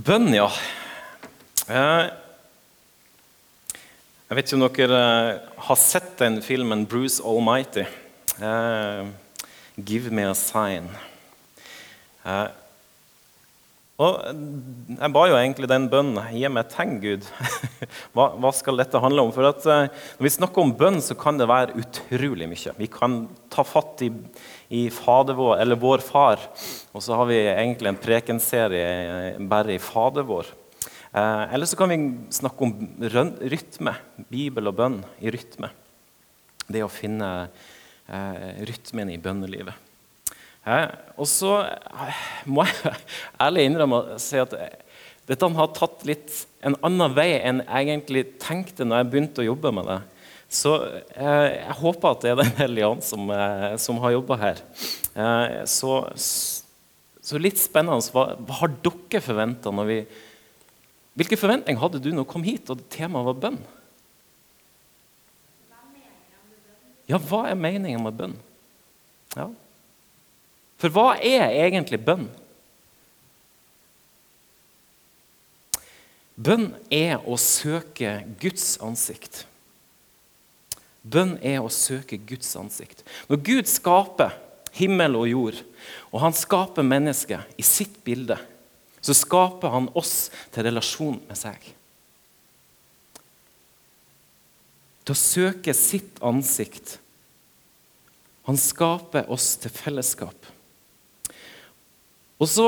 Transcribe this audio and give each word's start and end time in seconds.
Bønn, 0.00 0.30
ja. 0.32 0.46
Eh, 1.68 2.08
Jeg 4.30 4.36
vet 4.38 4.46
ikke 4.46 4.56
om 4.56 4.62
dere 4.62 5.00
eh, 5.00 5.48
har 5.66 5.76
sett 5.76 6.14
den 6.20 6.38
filmen 6.40 6.86
'Bruce 6.86 7.20
Almighty'. 7.20 7.84
Eh, 8.40 9.08
'Give 9.76 10.10
me 10.10 10.22
a 10.24 10.32
sign'. 10.32 10.88
Eh, 14.00 14.06
Og 14.06 14.96
Jeg 15.00 15.12
ba 15.12 15.22
jo 15.28 15.36
egentlig 15.36 15.68
den 15.68 15.88
bønnen 15.92 16.32
'Gi 16.32 16.48
meg 16.48 16.68
tegn, 16.72 17.00
Gud'. 17.00 17.26
Hva, 18.14 18.30
hva 18.40 18.52
skal 18.52 18.76
dette 18.80 19.00
handle 19.00 19.22
om? 19.26 19.32
For 19.32 19.44
at 19.44 19.66
eh, 19.66 19.88
Når 20.18 20.24
vi 20.24 20.32
snakker 20.32 20.62
om 20.62 20.72
bønn, 20.72 21.00
så 21.04 21.14
kan 21.14 21.36
det 21.36 21.48
være 21.48 21.76
utrolig 21.76 22.48
mye. 22.48 22.72
Vi 22.78 22.86
kan 22.88 23.28
ta 23.50 23.62
fatt 23.62 24.00
i, 24.02 24.10
i 24.70 24.88
Fader 24.90 25.36
vår, 25.36 25.60
eller 25.60 25.76
Vår 25.76 26.00
Far, 26.00 26.40
og 26.94 27.02
så 27.02 27.18
har 27.18 27.28
vi 27.28 27.42
egentlig 27.44 27.88
en 27.92 28.00
prekenserie 28.00 29.34
eh, 29.34 29.38
bare 29.38 29.74
i 29.76 29.82
Fader 29.82 30.24
vår. 30.24 30.48
Eh, 31.12 31.44
eller 31.54 31.66
så 31.66 31.76
kan 31.76 31.90
vi 31.92 32.00
snakke 32.30 32.64
om 32.64 32.74
rytme. 33.52 33.94
Bibel 34.30 34.70
og 34.70 34.78
bønn 34.80 35.00
i 35.20 35.30
rytme. 35.34 35.70
Det 36.70 36.84
å 36.86 36.88
finne 36.92 37.50
eh, 38.08 38.64
rytmen 38.64 39.10
i 39.12 39.20
bønnelivet. 39.20 39.89
Og 41.20 41.28
så 41.28 41.54
eh, 41.64 42.22
må 42.48 42.64
jeg 42.68 42.94
ærlig 43.46 43.66
innrømme 43.68 44.00
å 44.00 44.20
si 44.20 44.40
at 44.40 44.52
eh, 44.56 44.76
dette 45.30 45.48
har 45.56 45.74
tatt 45.76 46.04
litt 46.08 46.32
en 46.66 46.76
annen 46.84 47.14
vei 47.16 47.32
enn 47.38 47.62
jeg 47.62 47.86
egentlig 47.86 48.24
tenkte 48.42 48.84
når 48.84 49.02
jeg 49.02 49.10
begynte 49.12 49.44
å 49.44 49.50
jobbe 49.50 49.72
med 49.78 49.88
det. 49.88 50.00
Så 50.50 50.74
eh, 51.14 51.60
jeg 51.60 51.76
håper 51.80 52.10
at 52.10 52.24
det 52.24 52.32
er 52.32 52.40
Den 52.42 52.56
hellige 52.64 52.90
ånd 52.92 53.04
som, 53.06 53.30
som 53.80 54.00
har 54.04 54.16
jobba 54.16 54.40
her. 54.40 54.64
Så, 55.70 55.94
så 56.16 57.40
litt 57.40 57.60
spennende. 57.60 58.02
Hva, 58.14 58.34
hva 58.38 58.58
har 58.62 58.74
dere 58.82 59.22
forventa 59.24 59.72
når 59.74 59.88
vi 59.92 60.02
Hvilke 61.20 61.36
forventninger 61.36 61.82
hadde 61.82 61.98
du 62.00 62.12
når 62.14 62.24
du 62.24 62.28
kom 62.30 62.44
hit 62.46 62.70
og 62.72 62.84
temaet 62.88 63.26
var 63.26 63.40
bønn? 63.42 63.56
Ja, 67.10 67.18
hva 67.18 67.42
er 67.50 67.58
meningen 67.58 68.04
med 68.06 68.14
bønn? 68.16 68.36
Ja. 69.34 69.48
For 70.80 70.92
hva 70.94 71.18
er 71.20 71.52
egentlig 71.66 72.00
bønn? 72.02 72.28
Bønn 76.40 76.70
er 76.88 77.20
å 77.28 77.36
søke 77.36 78.22
Guds 78.40 78.78
ansikt. 78.80 79.42
Bønn 81.04 81.34
er 81.44 81.60
å 81.60 81.72
søke 81.72 82.16
Guds 82.16 82.54
ansikt. 82.56 83.02
Når 83.28 83.42
Gud 83.44 83.68
skaper 83.68 84.38
himmel 84.76 85.18
og 85.18 85.28
jord, 85.28 85.58
og 86.12 86.22
han 86.24 86.36
skaper 86.36 86.86
mennesket 86.86 87.60
i 87.60 87.64
sitt 87.66 87.98
bilde, 88.06 88.38
så 89.00 89.16
skaper 89.16 89.72
han 89.72 89.88
oss 89.96 90.30
til 90.52 90.64
relasjon 90.68 91.18
med 91.26 91.36
seg. 91.40 91.60
Til 95.04 95.16
å 95.16 95.20
søke 95.20 95.74
sitt 95.76 96.20
ansikt. 96.24 96.98
Han 98.48 98.60
skaper 98.60 99.28
oss 99.32 99.54
til 99.60 99.72
fellesskap. 99.72 100.48
Og 102.40 102.48
så 102.48 102.66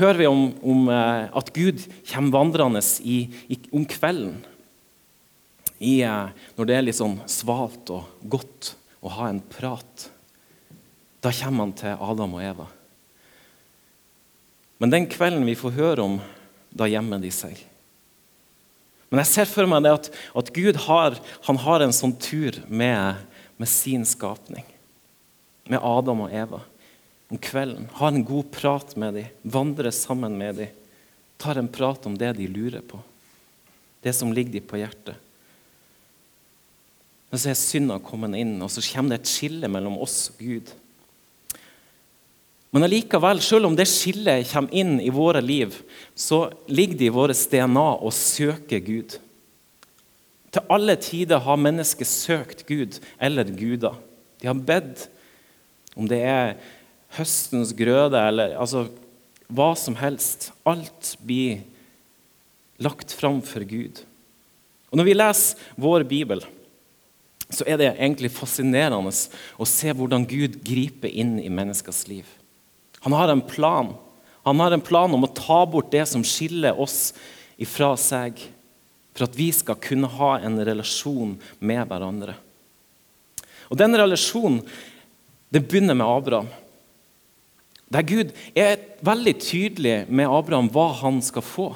hører 0.00 0.18
vi 0.18 0.26
om, 0.26 0.48
om 0.66 0.88
eh, 0.90 1.28
at 1.30 1.52
Gud 1.54 1.84
kommer 2.10 2.34
vandrende 2.34 2.82
i, 3.06 3.18
i, 3.46 3.58
om 3.70 3.84
kvelden. 3.86 4.40
I, 5.78 6.00
eh, 6.02 6.32
når 6.58 6.68
det 6.68 6.76
er 6.76 6.86
litt 6.88 6.98
sånn 6.98 7.20
svalt 7.30 7.92
og 7.94 8.26
godt 8.32 8.72
å 9.02 9.12
ha 9.14 9.28
en 9.30 9.38
prat. 9.52 10.08
Da 11.22 11.30
kommer 11.38 11.68
han 11.68 11.74
til 11.78 12.02
Adam 12.02 12.34
og 12.34 12.42
Eva. 12.42 12.66
Men 14.82 14.90
den 14.90 15.06
kvelden 15.06 15.46
vi 15.46 15.54
får 15.58 15.76
høre 15.78 16.08
om, 16.08 16.18
da 16.74 16.90
gjemmer 16.90 17.22
de 17.22 17.30
seg. 17.30 17.60
Men 19.12 19.22
jeg 19.22 19.30
ser 19.30 19.50
for 19.50 19.70
meg 19.70 19.84
det 19.84 19.92
at, 19.94 20.10
at 20.40 20.50
Gud 20.56 20.80
har, 20.88 21.14
har 21.46 21.84
en 21.84 21.94
sånn 21.94 22.16
tur 22.18 22.58
med, 22.66 23.22
med 23.60 23.70
sin 23.70 24.02
skapning. 24.08 24.66
Med 25.70 25.78
Adam 25.78 26.24
og 26.26 26.34
Eva 26.34 26.64
om 27.32 27.40
kvelden. 27.40 27.88
Ha 27.96 28.08
en 28.12 28.24
god 28.28 28.50
prat 28.52 28.92
med 29.00 29.16
dem, 29.16 29.28
Vandre 29.42 29.92
sammen 29.92 30.36
med 30.38 30.58
dem. 30.60 30.78
Tar 31.40 31.58
en 31.58 31.70
prat 31.72 32.04
om 32.06 32.14
det 32.18 32.34
de 32.36 32.46
lurer 32.46 32.84
på, 32.84 33.00
det 34.04 34.12
som 34.14 34.34
ligger 34.36 34.58
dem 34.58 34.68
på 34.68 34.78
hjertet. 34.78 35.16
Men 37.32 37.40
så 37.40 37.48
er 37.50 37.56
synda 37.56 37.96
kommet 38.04 38.36
inn, 38.36 38.58
og 38.60 38.68
så 38.70 38.84
kommer 38.84 39.14
det 39.14 39.22
et 39.22 39.32
skille 39.32 39.70
mellom 39.72 39.96
oss 40.04 40.26
og 40.34 40.42
Gud. 40.44 40.74
Men 42.72 42.84
allikevel, 42.84 43.40
selv 43.44 43.70
om 43.70 43.74
det 43.76 43.88
skillet 43.88 44.50
kommer 44.52 44.76
inn 44.76 44.98
i 45.00 45.08
våre 45.12 45.40
liv, 45.44 45.74
så 46.14 46.44
ligger 46.68 47.00
det 47.00 47.08
i 47.08 47.16
våre 47.16 47.36
DNA 47.36 47.88
å 47.96 48.12
søke 48.12 48.80
Gud. 48.84 49.16
Til 50.52 50.68
alle 50.72 50.98
tider 51.00 51.40
har 51.40 51.60
mennesket 51.60 52.08
søkt 52.08 52.66
Gud 52.68 53.00
eller 53.16 53.48
guder. 53.48 53.96
De 54.40 54.52
har 54.52 54.62
bedt 54.68 55.08
om 55.96 56.08
det 56.08 56.20
er 56.28 56.54
høstens 57.16 57.74
grøde 57.76 58.18
eller 58.18 58.56
altså, 58.60 58.86
hva 59.52 59.72
som 59.78 59.96
helst. 60.00 60.50
Alt 60.68 61.14
blir 61.24 61.62
lagt 62.82 63.12
fram 63.14 63.42
for 63.44 63.64
Gud. 63.68 64.02
Og 64.90 65.00
Når 65.00 65.08
vi 65.08 65.16
leser 65.16 65.70
vår 65.80 66.04
bibel, 66.08 66.42
så 67.52 67.66
er 67.68 67.78
det 67.80 67.90
egentlig 67.92 68.32
fascinerende 68.32 69.12
å 69.60 69.68
se 69.68 69.92
hvordan 69.92 70.24
Gud 70.28 70.58
griper 70.64 71.12
inn 71.12 71.36
i 71.40 71.52
menneskers 71.52 72.06
liv. 72.08 72.28
Han 73.04 73.16
har 73.16 73.32
en 73.32 73.44
plan. 73.44 73.92
Han 74.46 74.60
har 74.60 74.74
en 74.74 74.84
plan 74.84 75.12
om 75.12 75.26
å 75.26 75.34
ta 75.36 75.62
bort 75.68 75.92
det 75.92 76.06
som 76.08 76.24
skiller 76.24 76.78
oss 76.80 77.12
ifra 77.60 77.92
seg, 78.00 78.40
for 79.12 79.26
at 79.26 79.36
vi 79.36 79.50
skal 79.52 79.76
kunne 79.82 80.08
ha 80.08 80.38
en 80.40 80.56
relasjon 80.64 81.36
med 81.60 81.84
hverandre. 81.90 82.38
Og 83.68 83.78
Den 83.80 83.96
relasjonen 83.96 84.62
det 85.52 85.60
begynner 85.68 85.96
med 85.96 86.08
Abraham. 86.08 86.48
Der 87.92 88.04
Gud 88.08 88.32
er 88.56 88.80
veldig 89.04 89.34
tydelig 89.42 89.96
med 90.08 90.30
Abraham 90.30 90.70
hva 90.72 90.88
han 91.02 91.20
skal 91.24 91.44
få. 91.44 91.68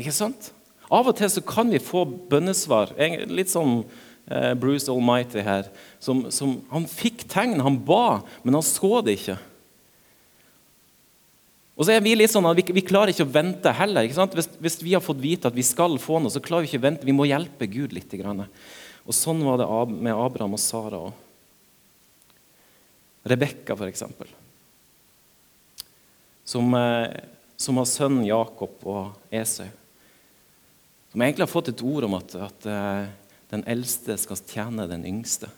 Ikke 0.00 0.14
sant? 0.14 0.50
Av 0.92 1.08
og 1.08 1.16
til 1.18 1.30
så 1.32 1.42
kan 1.44 1.72
vi 1.72 1.82
få 1.82 2.04
bønnesvar. 2.30 2.94
Litt 3.28 3.52
sånn 3.52 3.82
eh, 4.28 4.52
Bruce 4.58 4.90
Almighty 4.92 5.42
her. 5.44 5.68
Som, 6.02 6.26
som, 6.34 6.58
han 6.72 6.86
fikk 6.90 7.26
tegn, 7.30 7.60
han 7.64 7.80
ba, 7.86 8.22
men 8.44 8.56
han 8.58 8.64
så 8.66 9.00
det 9.04 9.18
ikke. 9.18 9.36
Og 11.74 11.86
så 11.86 11.96
er 11.96 12.04
Vi 12.04 12.14
litt 12.14 12.30
sånn 12.30 12.46
at 12.46 12.56
vi, 12.58 12.64
vi 12.76 12.86
klarer 12.86 13.10
ikke 13.10 13.26
å 13.26 13.34
vente 13.34 13.72
heller. 13.74 14.06
Hvis, 14.06 14.50
hvis, 14.62 14.78
vi 14.84 14.94
har 14.94 15.02
fått 15.02 15.22
vite 15.22 15.50
at 15.50 15.56
vi 15.56 15.66
skal 15.66 15.98
få 15.98 16.20
noe, 16.22 16.30
så 16.30 16.42
klarer 16.42 16.64
vi 16.64 16.70
ikke 16.70 16.82
å 16.84 16.86
vente. 16.86 17.08
Vi 17.08 17.16
må 17.16 17.26
hjelpe 17.26 17.68
Gud 17.70 17.96
litt. 17.96 18.14
Og 18.14 19.16
Sånn 19.16 19.42
var 19.44 19.60
det 19.60 19.68
med 19.98 20.14
Abraham 20.14 20.56
og 20.56 20.62
Sara 20.62 21.02
òg. 21.08 21.20
Rebekka, 23.24 23.74
f.eks. 23.74 24.04
Som, 26.44 26.74
eh, 26.74 27.24
som 27.56 27.80
har 27.80 27.88
sønnen 27.88 28.26
Jakob 28.26 28.84
og 28.84 29.14
Esau. 29.32 29.68
Som 31.12 31.22
egentlig 31.22 31.46
har 31.46 31.52
fått 31.52 31.70
et 31.72 31.82
ord 31.82 32.04
om 32.04 32.16
at, 32.18 32.34
at 32.34 32.66
eh, 32.66 33.06
den 33.52 33.64
eldste 33.70 34.16
skal 34.18 34.40
tjene 34.42 34.88
den 34.90 35.06
yngste. 35.06 35.50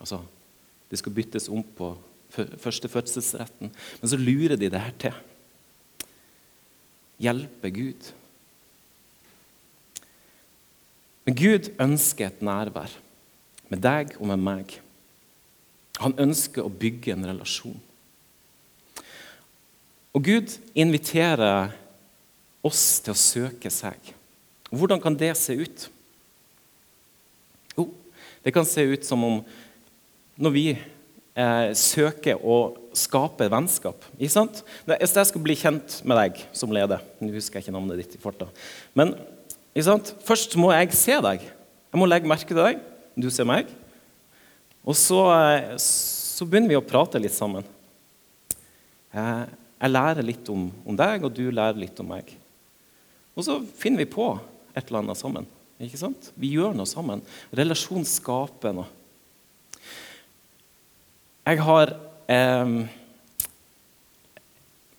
Altså, 0.00 0.22
Det 0.88 1.00
skal 1.00 1.12
byttes 1.12 1.48
om 1.50 1.62
på 1.62 1.96
førstefødselsretten. 2.30 3.72
Men 4.00 4.08
så 4.08 4.16
lurer 4.16 4.56
de 4.56 4.68
det 4.70 4.80
her 4.80 4.94
til. 4.98 5.16
Hjelpe 7.18 7.70
Gud. 7.74 8.12
Men 11.26 11.34
Gud 11.34 11.72
ønsker 11.82 12.28
et 12.28 12.42
nærvær 12.44 12.92
med 13.68 13.82
deg 13.82 14.14
og 14.20 14.28
med 14.30 14.44
meg. 14.46 14.76
Han 15.98 16.14
ønsker 16.22 16.62
å 16.62 16.70
bygge 16.70 17.16
en 17.16 17.26
relasjon. 17.26 17.80
Og 20.16 20.24
Gud 20.24 20.54
inviterer 20.72 21.74
oss 22.64 23.02
til 23.04 23.12
å 23.12 23.20
søke 23.20 23.68
seg. 23.72 24.14
Hvordan 24.72 25.00
kan 25.02 25.16
det 25.18 25.34
se 25.36 25.52
ut? 25.60 25.82
Jo, 27.76 27.90
det 28.40 28.54
kan 28.56 28.64
se 28.64 28.86
ut 28.88 29.04
som 29.04 29.20
om 29.26 29.42
når 30.40 30.54
vi 30.54 30.64
eh, 30.72 31.68
søker 31.76 32.40
å 32.40 32.56
skape 32.96 33.48
vennskap. 33.52 34.06
Ikke 34.16 34.32
sant? 34.32 34.62
Hvis 34.88 35.14
jeg 35.18 35.28
skulle 35.28 35.46
bli 35.50 35.58
kjent 35.60 35.98
med 36.08 36.16
deg 36.20 36.40
som 36.56 36.72
leder 36.72 37.04
Nå 37.20 37.28
husker 37.34 37.60
jeg 37.60 37.66
ikke 37.66 37.76
navnet 37.76 38.00
ditt 38.00 38.16
i 38.16 38.22
farta. 38.22 38.48
Men 38.96 39.12
ikke 39.74 39.86
sant? 39.90 40.14
først 40.24 40.56
må 40.60 40.72
jeg 40.72 40.96
se 40.96 41.20
deg. 41.28 41.44
Jeg 41.44 42.00
må 42.00 42.08
legge 42.08 42.28
merke 42.28 42.48
til 42.48 42.62
deg. 42.62 42.80
Du 43.20 43.28
ser 43.32 43.48
meg. 43.48 43.68
Og 44.80 44.96
så, 44.96 45.20
eh, 45.36 45.76
så 45.76 46.48
begynner 46.48 46.72
vi 46.72 46.80
å 46.80 46.88
prate 46.88 47.20
litt 47.20 47.36
sammen. 47.36 47.68
Eh, 49.12 49.44
jeg 49.76 49.92
lærer 49.92 50.24
litt 50.24 50.48
om, 50.52 50.68
om, 50.84 50.96
deg, 50.96 51.24
og 51.24 51.34
du 51.36 51.46
lærer 51.50 51.78
litt 51.80 51.98
om 52.00 52.08
meg. 52.14 52.30
Og 53.36 53.44
så 53.44 53.58
finner 53.76 54.04
vi 54.04 54.12
på 54.14 54.30
et 54.72 54.86
eller 54.86 55.02
annet 55.02 55.20
sammen. 55.20 55.48
Ikke 55.82 56.00
sant? 56.00 56.30
Vi 56.40 56.54
gjør 56.56 56.76
noe 56.76 56.88
sammen. 56.88 57.20
Relasjon 57.56 58.06
skaper 58.08 58.76
noe. 58.76 58.88
Jeg 61.46 61.60
har 61.62 61.92
eh, 62.32 62.70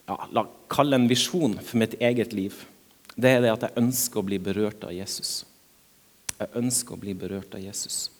ja, 0.07 0.17
la 0.31 0.45
kalle 0.71 0.95
en 0.95 1.09
visjon 1.09 1.57
for 1.59 1.79
mitt 1.81 1.97
eget 1.99 2.33
liv, 2.35 2.61
det 3.17 3.33
er 3.33 3.41
det 3.41 3.53
at 3.55 3.65
jeg 3.65 3.81
ønsker 3.81 4.21
å 4.21 4.27
bli 4.27 4.37
berørt 4.41 4.83
av 4.85 4.93
Jesus. 4.93 5.41
Jeg 6.37 6.53
ønsker 6.59 6.93
å 6.93 7.01
bli 7.01 7.15
berørt 7.17 7.55
av 7.57 7.63
Jesus. 7.63 8.11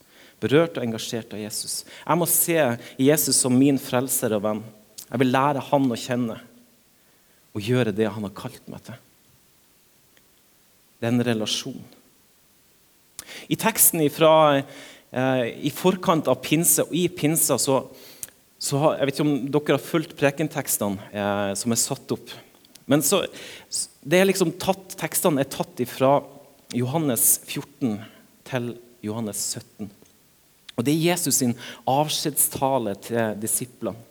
Berørt 0.42 0.77
og 0.77 0.86
engasjert 0.86 1.33
av 1.38 1.42
Jesus. 1.42 1.83
Jeg 1.86 2.18
må 2.18 2.27
se 2.30 2.57
Jesus 2.98 3.38
som 3.38 3.53
min 3.53 3.77
frelser 3.81 4.33
og 4.38 4.44
venn. 4.45 4.63
Jeg 5.07 5.21
vil 5.21 5.31
lære 5.31 5.63
han 5.69 5.92
å 5.92 6.00
kjenne 6.00 6.38
og 7.56 7.63
gjøre 7.63 7.94
det 7.95 8.09
han 8.12 8.25
har 8.27 8.36
kalt 8.38 8.65
meg 8.69 8.83
til. 8.86 8.98
Det 10.98 11.07
er 11.07 11.13
en 11.13 11.25
relasjon. 11.25 11.80
I 13.48 13.57
teksten 13.59 14.01
ifra, 14.06 14.63
eh, 15.12 15.44
i 15.68 15.71
forkant 15.74 16.27
av 16.27 16.42
pinse 16.42 16.83
og 16.83 16.94
i 16.95 17.07
pinsa 17.07 17.57
så, 17.62 17.83
så 18.59 18.80
har, 18.81 18.98
Jeg 18.98 19.06
vet 19.06 19.15
ikke 19.15 19.27
om 19.27 19.51
dere 19.51 19.77
har 19.77 19.83
fulgt 19.83 20.18
prekentekstene 20.18 21.12
eh, 21.12 21.53
som 21.60 21.71
er 21.71 21.81
satt 21.81 22.15
opp. 22.15 22.33
Men 22.88 23.03
så, 23.03 23.24
det 24.01 24.19
er 24.19 24.30
liksom 24.30 24.56
tatt, 24.60 24.95
Tekstene 25.00 25.44
er 25.44 25.51
tatt 25.51 25.81
fra 25.92 26.21
Johannes 26.75 27.39
14 27.45 28.00
til 28.48 28.74
Johannes 29.06 29.44
17. 29.60 29.89
Og 30.77 30.86
Det 30.86 30.94
er 30.94 31.07
Jesus 31.12 31.39
sin 31.42 31.56
avskjedstale 31.89 32.95
til 33.01 33.39
disiplene. 33.42 34.06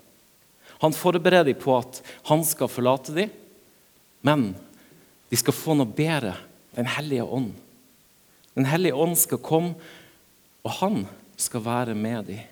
Han 0.83 0.97
forbereder 0.97 1.47
dem 1.49 1.61
på 1.61 1.77
at 1.79 2.03
han 2.29 2.43
skal 2.45 2.71
forlate 2.71 3.15
dem, 3.17 3.33
men 4.27 4.51
de 5.31 5.39
skal 5.39 5.57
få 5.57 5.77
noe 5.77 5.91
bedre 5.91 6.37
Den 6.77 6.89
hellige 6.93 7.25
ånd. 7.25 7.55
Den 8.53 8.67
hellige 8.69 8.93
ånd 9.01 9.15
skal 9.17 9.41
komme, 9.41 9.79
og 10.61 10.75
han 10.77 11.07
skal 11.41 11.63
være 11.65 11.95
med 11.97 12.27
dem. 12.29 12.43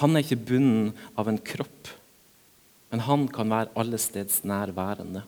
Han 0.00 0.16
er 0.16 0.24
ikke 0.24 0.38
bunden 0.48 0.94
av 1.20 1.28
en 1.28 1.36
kropp, 1.44 1.90
men 2.88 3.04
han 3.04 3.26
kan 3.28 3.52
være 3.52 3.72
allesteds 3.76 4.40
nærværende. 4.48 5.26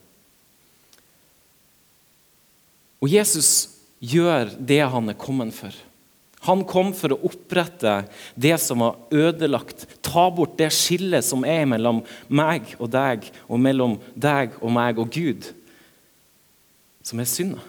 Og 3.04 3.12
Jesus 3.12 3.50
gjør 4.00 4.54
det 4.56 4.80
han 4.94 5.12
er 5.12 5.18
kommet 5.18 5.52
for. 5.52 5.76
Han 6.42 6.64
kom 6.66 6.90
for 6.96 7.14
å 7.14 7.20
opprette 7.28 8.00
det 8.34 8.56
som 8.58 8.82
var 8.82 8.98
ødelagt, 9.14 9.86
ta 10.02 10.26
bort 10.34 10.56
det 10.58 10.72
skillet 10.74 11.22
som 11.22 11.46
er 11.46 11.68
mellom 11.70 12.00
meg 12.26 12.74
og 12.80 12.90
deg, 12.90 13.28
og 13.46 13.60
mellom 13.62 13.98
deg 14.18 14.56
og 14.58 14.72
meg 14.74 14.98
og 14.98 15.12
Gud, 15.14 15.46
som 17.06 17.22
er 17.22 17.30
synda. 17.30 17.62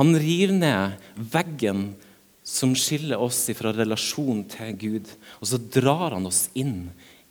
Han 0.00 0.12
river 0.16 0.54
ned 0.56 1.08
veggen 1.32 1.90
som 2.46 2.72
skiller 2.76 3.20
oss 3.20 3.42
fra 3.56 3.72
relasjon 3.76 4.42
til 4.48 4.76
Gud, 4.80 5.08
og 5.40 5.48
så 5.48 5.60
drar 5.60 6.16
han 6.16 6.28
oss 6.28 6.48
inn 6.56 6.90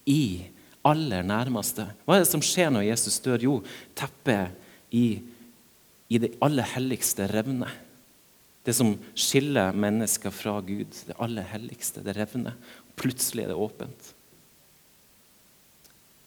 i 0.09 0.45
aller 0.85 1.25
nærmeste. 1.25 1.85
Hva 2.05 2.17
er 2.17 2.23
det 2.23 2.31
som 2.31 2.43
skjer 2.45 2.71
når 2.73 2.87
Jesus 2.87 3.19
dør? 3.25 3.45
Jo, 3.45 3.55
teppet 3.97 4.53
i, 4.95 5.19
i 6.09 6.21
det 6.21 6.33
aller 6.45 6.65
helligste 6.73 7.27
revner. 7.29 7.73
Det 8.67 8.75
som 8.75 8.93
skiller 9.17 9.75
mennesker 9.75 10.33
fra 10.35 10.57
Gud, 10.65 10.91
det 11.07 11.17
aller 11.21 11.45
helligste, 11.53 12.03
det 12.03 12.15
revner. 12.17 12.57
Plutselig 12.99 13.45
er 13.45 13.53
det 13.53 13.59
åpent. 13.59 14.13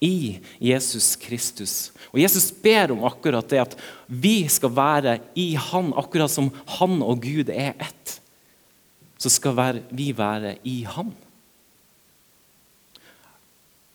I 0.03 0.41
Jesus 0.59 1.13
Kristus. 1.21 1.93
Og 2.11 2.19
Jesus 2.19 2.49
ber 2.65 2.91
om 2.95 3.05
akkurat 3.07 3.47
det 3.53 3.61
at 3.63 3.77
vi 4.09 4.49
skal 4.51 4.73
være 4.75 5.19
i 5.39 5.53
Han, 5.71 5.93
akkurat 5.95 6.33
som 6.33 6.51
Han 6.81 6.99
og 7.05 7.23
Gud 7.23 7.53
er 7.55 7.77
ett. 7.77 8.17
Så 9.23 9.31
skal 9.31 9.79
vi 9.93 10.11
være 10.17 10.57
i 10.67 10.81
Han. 10.97 11.13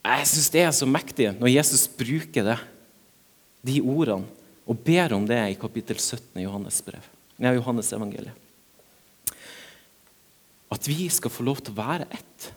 Jeg 0.07 0.27
syns 0.31 0.49
det 0.53 0.63
er 0.63 0.71
så 0.71 0.87
mektig 0.87 1.33
når 1.35 1.51
Jesus 1.51 1.83
bruker 1.91 2.53
det, 2.53 2.57
de 3.67 3.81
ordene, 3.83 4.29
og 4.67 4.79
ber 4.83 5.15
om 5.15 5.25
det 5.27 5.39
i 5.51 5.59
kapittel 5.59 5.99
17 5.99 6.39
i 6.39 6.45
Johannes 6.45 6.79
brev. 6.85 7.03
Nei, 7.37 7.53
Johannes 7.57 7.91
evangeliet. 7.93 8.45
At 10.73 10.87
vi 10.89 11.07
skal 11.13 11.31
få 11.31 11.45
lov 11.47 11.61
til 11.61 11.75
å 11.75 11.79
være 11.79 12.07
ett. 12.11 12.49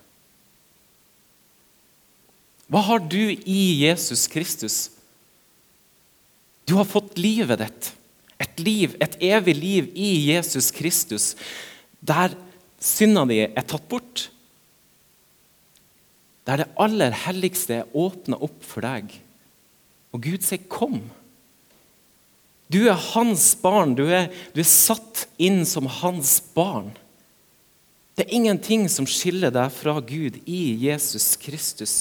Hva 2.71 2.81
har 2.87 3.03
du 3.03 3.19
i 3.31 3.61
Jesus 3.83 4.25
Kristus? 4.31 4.77
Du 6.67 6.77
har 6.79 6.87
fått 6.87 7.19
livet 7.19 7.61
ditt. 7.61 7.91
Et 8.41 8.61
liv, 8.63 8.95
et 9.03 9.17
evig 9.21 9.55
liv 9.57 9.89
i 9.93 10.11
Jesus 10.31 10.71
Kristus, 10.73 11.35
der 12.01 12.33
synda 12.81 13.21
di 13.29 13.43
er 13.43 13.65
tatt 13.67 13.85
bort. 13.91 14.29
Der 16.49 16.63
det 16.63 16.71
aller 16.81 17.13
helligste 17.27 17.83
er 17.83 17.91
åpna 17.93 18.39
opp 18.41 18.63
for 18.65 18.81
deg. 18.81 19.13
Og 20.11 20.23
Gud 20.25 20.41
sier 20.41 20.63
'kom'. 20.65 21.20
Du 22.71 22.79
er 22.87 22.95
hans 23.11 23.51
barn. 23.59 23.95
Du 23.97 24.05
er, 24.07 24.29
du 24.55 24.61
er 24.63 24.69
satt 24.69 25.25
inn 25.41 25.65
som 25.67 25.89
hans 26.01 26.37
barn. 26.55 26.91
Det 28.15 28.27
er 28.27 28.35
ingenting 28.37 28.87
som 28.91 29.07
skiller 29.09 29.51
deg 29.53 29.71
fra 29.73 29.97
Gud 29.99 30.39
i 30.45 30.61
Jesus 30.85 31.33
Kristus. 31.41 31.95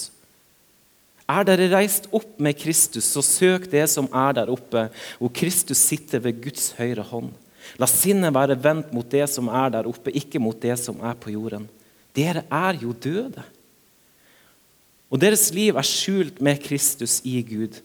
Er 1.31 1.46
dere 1.46 1.69
reist 1.70 2.08
opp 2.14 2.40
med 2.43 2.58
Kristus, 2.58 3.06
så 3.06 3.22
søk 3.22 3.69
det 3.70 3.84
som 3.93 4.08
er 4.11 4.34
der 4.40 4.50
oppe, 4.50 4.88
hvor 5.20 5.31
Kristus 5.34 5.78
sitter 5.78 6.22
ved 6.25 6.40
Guds 6.43 6.73
høyre 6.78 7.05
hånd. 7.06 7.31
La 7.78 7.87
sinnet 7.87 8.34
være 8.34 8.58
vendt 8.58 8.90
mot 8.94 9.06
det 9.12 9.26
som 9.31 9.50
er 9.52 9.70
der 9.76 9.88
oppe, 9.88 10.11
ikke 10.16 10.43
mot 10.43 10.58
det 10.58 10.75
som 10.81 10.99
er 11.06 11.14
på 11.20 11.32
jorden. 11.34 11.69
Dere 12.16 12.43
er 12.50 12.81
jo 12.82 12.93
døde. 12.93 13.44
Og 15.11 15.20
deres 15.23 15.49
liv 15.55 15.78
er 15.78 15.87
skjult 15.87 16.40
med 16.43 16.62
Kristus 16.62 17.20
i 17.26 17.40
Gud. 17.46 17.78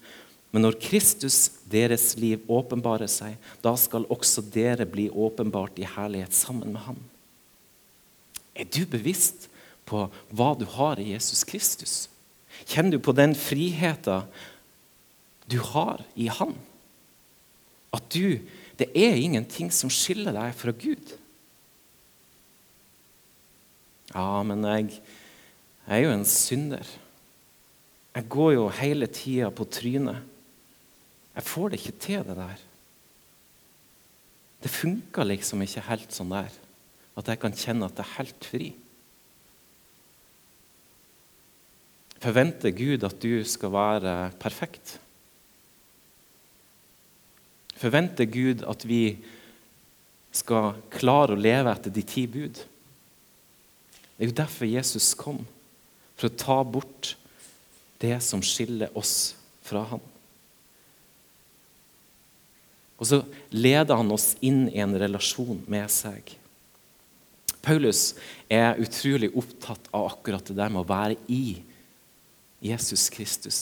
Men 0.54 0.64
når 0.64 0.78
Kristus, 0.80 1.50
deres 1.68 2.14
liv, 2.20 2.44
åpenbarer 2.48 3.10
seg, 3.12 3.36
da 3.64 3.74
skal 3.80 4.08
også 4.14 4.44
dere 4.54 4.88
bli 4.88 5.10
åpenbart 5.12 5.80
i 5.82 5.88
herlighet 5.96 6.36
sammen 6.36 6.72
med 6.76 6.86
ham. 6.86 7.02
Er 8.56 8.68
du 8.72 8.86
bevisst 8.88 9.50
på 9.86 10.06
hva 10.32 10.54
du 10.58 10.64
har 10.78 11.02
i 11.02 11.12
Jesus 11.12 11.44
Kristus? 11.48 11.96
Kjenner 12.64 12.96
du 12.96 13.04
på 13.04 13.14
den 13.16 13.36
friheten 13.36 14.30
du 15.52 15.60
har 15.62 16.02
i 16.16 16.30
Han? 16.32 16.56
At 17.94 18.08
du 18.14 18.40
Det 18.76 18.90
er 18.92 19.16
ingenting 19.16 19.70
som 19.72 19.88
skiller 19.88 20.36
deg 20.36 20.52
fra 20.60 20.74
Gud. 20.76 21.14
Ja, 24.12 24.44
men 24.44 24.66
jeg, 24.68 24.98
jeg 25.86 25.96
er 25.96 26.04
jo 26.04 26.10
en 26.12 26.26
synder. 26.28 26.90
Jeg 28.18 28.28
går 28.36 28.52
jo 28.58 28.66
hele 28.82 29.08
tida 29.08 29.48
på 29.48 29.64
trynet. 29.72 30.20
Jeg 31.36 31.44
får 31.44 31.72
det 31.72 31.82
ikke 31.82 32.00
til, 32.00 32.24
det 32.24 32.38
der. 32.40 32.62
Det 34.64 34.72
funker 34.72 35.28
liksom 35.28 35.62
ikke 35.66 35.84
helt 35.90 36.16
sånn 36.16 36.34
der 36.34 36.62
at 37.16 37.30
jeg 37.32 37.40
kan 37.40 37.54
kjenne 37.56 37.88
at 37.88 38.00
jeg 38.00 38.04
er 38.04 38.18
helt 38.18 38.48
fri. 38.50 38.66
Forventer 42.24 42.74
Gud 42.76 43.06
at 43.08 43.20
du 43.24 43.44
skal 43.48 43.72
være 43.72 44.16
perfekt? 44.42 44.98
Forventer 47.80 48.28
Gud 48.32 48.66
at 48.68 48.84
vi 48.88 49.04
skal 50.36 50.74
klare 50.92 51.36
å 51.36 51.40
leve 51.40 51.72
etter 51.72 51.94
de 51.94 52.04
ti 52.08 52.26
bud? 52.28 52.60
Det 54.16 54.24
er 54.24 54.32
jo 54.32 54.40
derfor 54.42 54.68
Jesus 54.68 55.12
kom, 55.20 55.42
for 56.16 56.28
å 56.28 56.38
ta 56.40 56.60
bort 56.64 57.14
det 58.04 58.18
som 58.24 58.44
skiller 58.44 58.92
oss 58.96 59.36
fra 59.64 59.84
ham. 59.92 60.04
Og 62.96 63.10
så 63.10 63.22
leder 63.52 63.98
han 64.00 64.12
oss 64.16 64.34
inn 64.46 64.68
i 64.72 64.80
en 64.84 64.96
relasjon 65.00 65.62
med 65.72 65.92
seg. 65.92 66.36
Paulus 67.66 68.14
er 68.52 68.80
utrolig 68.82 69.32
opptatt 69.36 69.90
av 69.96 70.12
akkurat 70.14 70.46
det 70.48 70.58
der 70.58 70.72
med 70.72 70.84
å 70.84 70.90
være 70.90 71.18
i 71.32 71.58
Jesus 72.64 73.10
Kristus. 73.14 73.60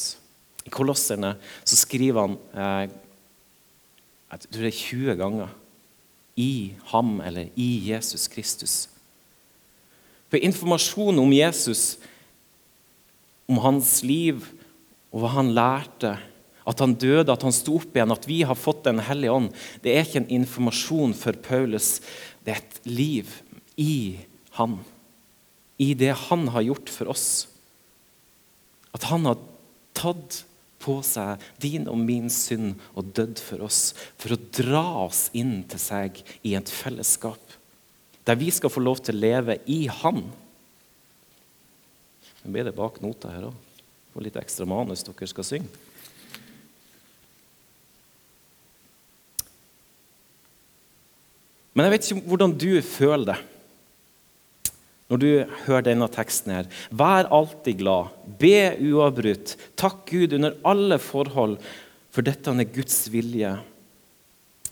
I 0.64 0.72
Kolosserne 0.72 1.34
så 1.64 1.80
skriver 1.80 2.28
han 2.28 2.38
eh, 2.54 2.94
jeg 4.34 4.50
tror 4.50 4.66
det 4.66 4.72
er 4.72 4.80
20 4.80 5.20
ganger 5.20 5.52
i 6.42 6.74
ham 6.90 7.20
eller 7.22 7.52
i 7.60 7.70
Jesus 7.92 8.26
Kristus. 8.32 8.76
For 10.32 10.42
informasjon 10.42 11.20
om 11.22 11.34
Jesus, 11.36 12.00
om 13.46 13.60
hans 13.62 14.00
liv 14.02 14.42
og 15.14 15.22
hva 15.22 15.36
han 15.36 15.52
lærte 15.54 16.16
at 16.70 16.80
han 16.80 16.96
døde, 17.00 17.32
at 17.32 17.44
han 17.44 17.56
sto 17.56 17.78
opp 17.80 17.96
igjen, 17.96 18.14
at 18.14 18.28
vi 18.30 18.42
har 18.48 18.60
fått 18.60 18.86
Den 18.88 19.02
hellige 19.04 19.34
ånd. 19.34 19.52
Det 19.84 19.94
er 19.94 20.06
ikke 20.06 20.24
en 20.24 20.36
informasjon 20.42 21.16
for 21.18 21.36
Paulus. 21.44 21.98
Det 22.44 22.56
er 22.56 22.62
et 22.62 22.80
liv 22.88 23.32
i 23.80 24.20
han. 24.60 24.80
I 25.82 25.94
det 25.98 26.14
han 26.30 26.48
har 26.54 26.66
gjort 26.68 26.92
for 26.94 27.12
oss. 27.14 27.28
At 28.94 29.08
han 29.10 29.26
har 29.28 29.42
tatt 29.98 30.44
på 30.84 31.00
seg 31.06 31.42
din 31.64 31.88
og 31.88 32.00
min 32.00 32.30
synd 32.32 32.76
og 32.94 33.14
dødd 33.16 33.40
for 33.42 33.64
oss. 33.66 33.94
For 34.20 34.36
å 34.36 34.42
dra 34.56 34.86
oss 35.06 35.28
inn 35.36 35.62
til 35.72 35.82
seg 35.82 36.20
i 36.44 36.56
et 36.60 36.72
fellesskap. 36.72 37.42
Der 38.24 38.40
vi 38.40 38.52
skal 38.56 38.72
få 38.72 38.84
lov 38.84 39.02
til 39.04 39.18
å 39.18 39.24
leve 39.24 39.60
i 39.72 39.86
han. 39.92 40.24
Nå 42.44 42.52
blir 42.52 42.68
det 42.68 42.76
bak 42.76 43.00
nota 43.04 43.32
her 43.32 43.50
òg. 43.50 43.72
Og 44.14 44.22
litt 44.22 44.38
ekstra 44.38 44.68
manus 44.70 45.02
dere 45.08 45.28
skal 45.30 45.48
synge. 45.48 45.72
Men 51.74 51.88
jeg 51.88 51.94
vet 51.94 52.08
ikke 52.08 52.30
hvordan 52.30 52.56
du 52.58 52.70
føler 52.86 53.34
det 53.34 53.40
når 55.12 55.20
du 55.20 55.28
hører 55.68 55.84
denne 55.86 56.08
teksten. 56.10 56.54
her. 56.56 56.70
Vær 56.90 57.28
alltid 57.30 57.78
glad, 57.84 58.14
be 58.40 58.74
uavbrutt, 58.82 59.56
takk 59.78 60.08
Gud 60.10 60.34
under 60.34 60.56
alle 60.66 60.98
forhold, 60.98 61.60
for 62.10 62.26
dette 62.26 62.50
er 62.50 62.72
Guds 62.74 63.12
vilje 63.14 63.52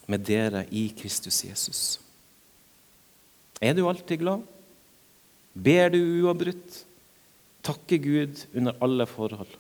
med 0.10 0.26
dere 0.26 0.64
i 0.72 0.88
Kristus 0.98 1.44
Jesus. 1.46 2.00
Er 3.62 3.76
du 3.78 3.86
alltid 3.86 4.24
glad? 4.24 4.42
Ber 5.54 5.92
du 5.94 6.00
uavbrutt? 6.24 6.86
Takker 7.62 8.02
Gud 8.02 8.46
under 8.58 8.74
alle 8.82 9.06
forhold? 9.06 9.52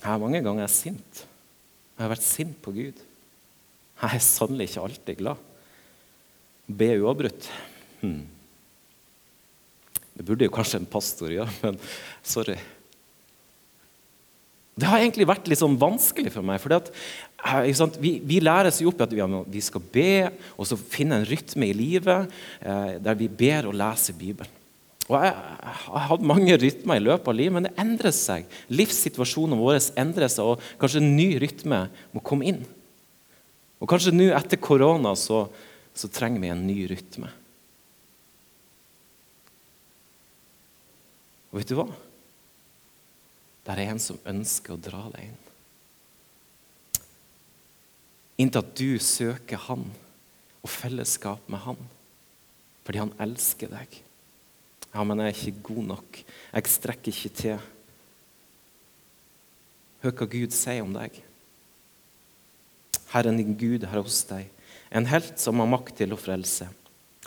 Jeg 0.00 0.06
har 0.06 0.22
mange 0.22 0.40
ganger 0.44 0.68
vært 0.68 0.76
sint. 0.76 1.24
Jeg 1.96 2.04
har 2.04 2.12
vært 2.14 2.24
sint 2.24 2.60
på 2.62 2.72
Gud. 2.76 3.00
Jeg 4.00 4.16
er 4.16 4.24
sannelig 4.24 4.70
ikke 4.70 4.84
alltid 4.86 5.18
glad. 5.20 5.48
Be 6.70 6.92
uavbrutt. 7.02 7.48
Hmm. 8.00 8.22
Det 10.16 10.26
burde 10.26 10.46
jo 10.46 10.52
kanskje 10.52 10.80
en 10.80 10.88
pastor 10.88 11.32
gjøre, 11.32 11.52
men 11.64 11.80
sorry. 12.24 12.56
Det 14.80 14.88
har 14.88 15.02
egentlig 15.02 15.26
vært 15.28 15.50
litt 15.50 15.60
sånn 15.60 15.76
vanskelig 15.80 16.32
for 16.32 16.46
meg. 16.46 16.62
At, 16.72 16.88
eh, 17.44 17.98
vi, 18.00 18.14
vi, 18.24 18.38
læres 18.40 18.80
jo 18.80 18.92
opp 18.92 19.02
at 19.04 19.12
vi 19.12 19.62
skal 19.64 19.84
be 19.92 20.30
og 20.56 20.68
så 20.68 20.78
finne 20.80 21.20
en 21.20 21.28
rytme 21.28 21.68
i 21.68 21.76
livet 21.76 22.32
eh, 22.60 22.96
der 23.02 23.18
vi 23.18 23.28
ber 23.28 23.68
og 23.68 23.76
leser 23.76 24.16
Bibelen. 24.16 24.56
Og 25.10 25.16
jeg, 25.18 25.34
har 25.34 26.04
hatt 26.06 26.22
mange 26.22 26.54
rytmer 26.62 27.00
i 27.00 27.02
løpet 27.02 27.28
av 27.32 27.34
livet, 27.34 27.54
men 27.56 27.66
det 27.66 27.72
endrer 27.82 28.14
seg. 28.14 28.44
Livssituasjonen 28.70 29.58
vår 29.58 29.80
endrer 29.98 30.30
seg, 30.30 30.52
og 30.52 30.68
kanskje 30.80 31.02
en 31.02 31.16
ny 31.16 31.32
rytme 31.42 31.80
må 32.14 32.22
komme 32.24 32.46
inn. 32.46 32.60
Og 33.80 33.88
kanskje 33.88 34.12
nå 34.12 34.28
etter 34.36 34.60
korona 34.60 35.14
så, 35.16 35.46
så 35.96 36.10
trenger 36.12 36.42
vi 36.42 36.52
en 36.52 36.66
ny 36.66 36.78
rytme. 36.90 37.30
Og 41.50 41.58
vet 41.58 41.70
du 41.70 41.78
hva? 41.78 41.88
Det 43.64 43.74
er 43.74 43.90
en 43.90 44.02
som 44.02 44.20
ønsker 44.28 44.76
å 44.76 44.82
dra 44.82 45.06
deg 45.14 45.30
inn. 45.30 45.40
Inntil 48.40 48.62
at 48.62 48.76
du 48.78 49.00
søker 49.04 49.60
Han 49.66 49.82
og 50.60 50.70
fellesskap 50.72 51.48
med 51.50 51.60
Han. 51.66 51.80
Fordi 52.86 53.02
Han 53.02 53.16
elsker 53.20 53.72
deg. 53.72 53.98
Ja, 54.90 55.04
men 55.06 55.20
jeg 55.22 55.30
er 55.30 55.36
ikke 55.38 55.66
god 55.74 55.90
nok. 55.92 56.22
Jeg 56.50 56.72
strekker 56.72 57.12
ikke 57.12 57.32
til. 57.42 57.66
Hør 60.00 60.16
hva 60.16 60.30
Gud 60.32 60.56
sier 60.56 60.82
om 60.82 60.94
deg. 60.96 61.20
Herren 63.14 63.40
din 63.40 63.56
Gud 63.58 63.86
er 63.86 63.98
hos 63.98 64.22
deg, 64.28 64.50
en 64.90 65.08
helt 65.10 65.38
som 65.40 65.60
har 65.62 65.70
makt 65.70 65.96
til 66.02 66.14
å 66.14 66.18
frelse. 66.20 66.68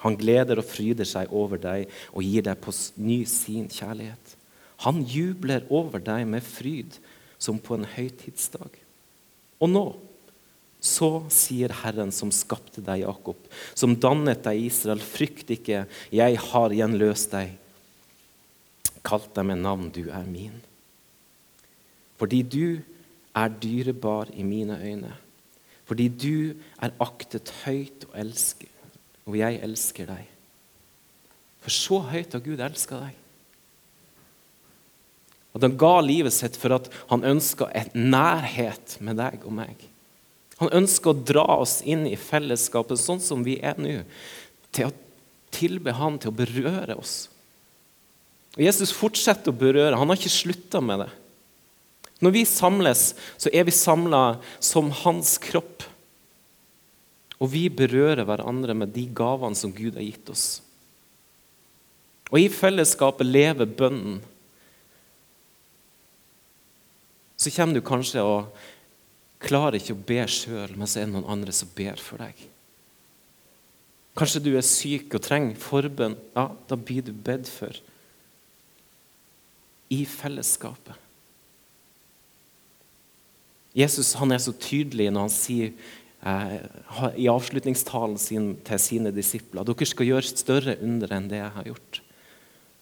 Han 0.03 0.17
gleder 0.19 0.59
og 0.59 0.67
fryder 0.67 1.07
seg 1.07 1.31
over 1.31 1.59
deg 1.61 1.91
og 2.11 2.25
gir 2.25 2.43
deg 2.43 2.59
på 2.63 2.73
ny 2.99 3.21
sin 3.29 3.69
kjærlighet. 3.71 4.35
Han 4.83 5.03
jubler 5.07 5.63
over 5.71 6.01
deg 6.03 6.25
med 6.27 6.43
fryd 6.43 6.97
som 7.39 7.59
på 7.59 7.77
en 7.77 7.87
høytidsdag. 7.87 8.79
Og 9.63 9.71
nå, 9.71 9.85
så 10.83 11.23
sier 11.31 11.71
Herren 11.83 12.11
som 12.11 12.31
skapte 12.35 12.83
deg, 12.83 13.05
Jakob, 13.05 13.39
som 13.71 13.95
dannet 13.95 14.43
deg, 14.43 14.65
Israel, 14.67 14.99
frykt 14.99 15.53
ikke, 15.55 15.85
jeg 16.11 16.39
har 16.49 16.75
igjen 16.75 16.97
løst 16.99 17.31
deg. 17.31 17.53
Kalt 19.03 19.31
deg 19.35 19.47
med 19.47 19.63
navn, 19.63 19.87
du 19.95 20.09
er 20.11 20.27
min. 20.27 20.59
Fordi 22.19 22.41
du 22.43 22.65
er 23.35 23.55
dyrebar 23.63 24.31
i 24.35 24.43
mine 24.47 24.75
øyne. 24.79 25.15
Fordi 25.93 26.07
du 26.09 26.55
er 26.81 26.93
aktet 27.05 27.51
høyt 27.67 28.07
og 28.07 28.15
elsker, 28.17 28.69
og 29.29 29.35
jeg 29.37 29.59
elsker 29.61 30.07
deg. 30.09 30.31
For 31.61 31.75
så 31.75 31.99
høyt 32.09 32.33
har 32.33 32.41
Gud 32.41 32.63
elska 32.65 32.97
deg. 33.03 33.19
At 35.53 35.67
han 35.67 35.75
ga 35.77 35.91
livet 36.01 36.33
sitt 36.33 36.57
for 36.57 36.73
at 36.79 36.89
han 37.11 37.27
ønska 37.29 37.67
en 37.77 38.09
nærhet 38.09 38.95
med 39.05 39.21
deg 39.21 39.45
og 39.45 39.53
meg. 39.53 39.85
Han 40.63 40.73
ønsker 40.81 41.13
å 41.13 41.25
dra 41.29 41.45
oss 41.59 41.83
inn 41.85 42.07
i 42.09 42.17
fellesskapet 42.17 42.97
sånn 42.97 43.21
som 43.21 43.45
vi 43.45 43.59
er 43.61 43.77
nå, 43.77 43.99
til 44.73 44.89
å 44.89 44.95
tilbe 45.53 45.93
Han, 45.93 46.17
til 46.17 46.33
å 46.33 46.39
berøre 46.41 46.97
oss. 46.97 47.27
Og 48.57 48.65
Jesus 48.65 48.89
fortsetter 48.97 49.53
å 49.53 49.61
berøre. 49.61 49.93
Han 49.93 50.09
har 50.09 50.17
ikke 50.17 50.33
slutta 50.41 50.81
med 50.81 51.05
det. 51.05 51.11
Når 52.23 52.31
vi 52.37 52.43
samles, 52.47 53.09
så 53.37 53.51
er 53.51 53.65
vi 53.67 53.75
samla 53.75 54.37
som 54.63 54.91
hans 55.03 55.35
kropp. 55.43 55.83
Og 57.43 57.49
vi 57.51 57.65
berører 57.67 58.23
hverandre 58.27 58.75
med 58.77 58.93
de 58.95 59.09
gavene 59.11 59.57
som 59.59 59.73
Gud 59.75 59.97
har 59.99 60.05
gitt 60.05 60.31
oss. 60.31 60.61
Og 62.31 62.39
i 62.39 62.47
fellesskapet 62.49 63.27
lever 63.27 63.67
bønnen. 63.67 64.21
Så 67.35 67.51
kommer 67.51 67.75
du 67.75 67.83
kanskje 67.83 68.23
og 68.23 68.63
klarer 69.43 69.81
ikke 69.81 69.97
å 69.97 70.05
be 70.07 70.23
sjøl, 70.31 70.77
men 70.79 70.87
så 70.87 71.01
er 71.01 71.09
det 71.09 71.17
noen 71.17 71.29
andre 71.35 71.53
som 71.55 71.71
ber 71.75 71.99
for 71.99 72.23
deg. 72.23 72.37
Kanskje 74.15 74.43
du 74.45 74.51
er 74.55 74.63
syk 74.65 75.17
og 75.17 75.25
trenger 75.25 75.59
forbønn. 75.59 76.15
Ja, 76.37 76.47
da 76.69 76.77
blir 76.79 77.03
du 77.03 77.11
bedt 77.11 77.49
for. 77.51 77.75
I 79.91 80.05
fellesskapet. 80.07 81.02
Jesus 83.73 84.13
han 84.19 84.31
er 84.31 84.41
så 84.41 84.53
tydelig 84.53 85.09
når 85.09 85.27
han 85.27 85.33
sier 85.33 85.71
eh, 86.21 86.57
i 87.17 87.27
avslutningstalen 87.31 88.19
sin 88.21 88.53
til 88.65 88.81
sine 88.81 89.13
disipler 89.15 89.65
dere 89.65 89.89
skal 89.89 90.09
gjøre 90.11 90.29
større 90.29 90.77
under 90.85 91.15
enn 91.17 91.29
det 91.31 91.41
jeg 91.41 91.53
har 91.57 91.69
gjort. 91.71 92.01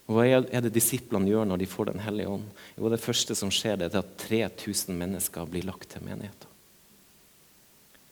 Og 0.10 0.18
Hva 0.18 0.26
er 0.28 0.64
det 0.66 0.74
disiplene 0.76 1.30
gjør 1.32 1.46
når 1.48 1.62
de 1.62 1.70
får 1.72 1.92
Den 1.94 2.04
hellige 2.04 2.32
ånd? 2.34 2.48
Jo, 2.76 2.90
Det 2.92 3.00
første 3.00 3.38
som 3.38 3.52
skjer, 3.54 3.78
det 3.80 3.94
er 3.94 4.02
at 4.02 4.18
3000 4.20 4.98
mennesker 4.98 5.48
blir 5.48 5.64
lagt 5.68 5.94
til 5.94 6.04
menigheten. 6.04 6.50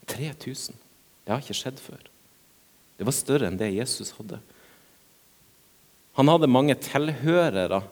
3000. 0.08 0.78
Det 1.24 1.34
har 1.34 1.42
ikke 1.44 1.60
skjedd 1.60 1.78
før. 1.78 2.00
Det 2.96 3.06
var 3.06 3.16
større 3.16 3.50
enn 3.50 3.58
det 3.60 3.68
Jesus 3.74 4.14
hadde. 4.16 4.40
Han 6.18 6.28
hadde 6.28 6.50
mange 6.50 6.74
tilhørere, 6.74 7.82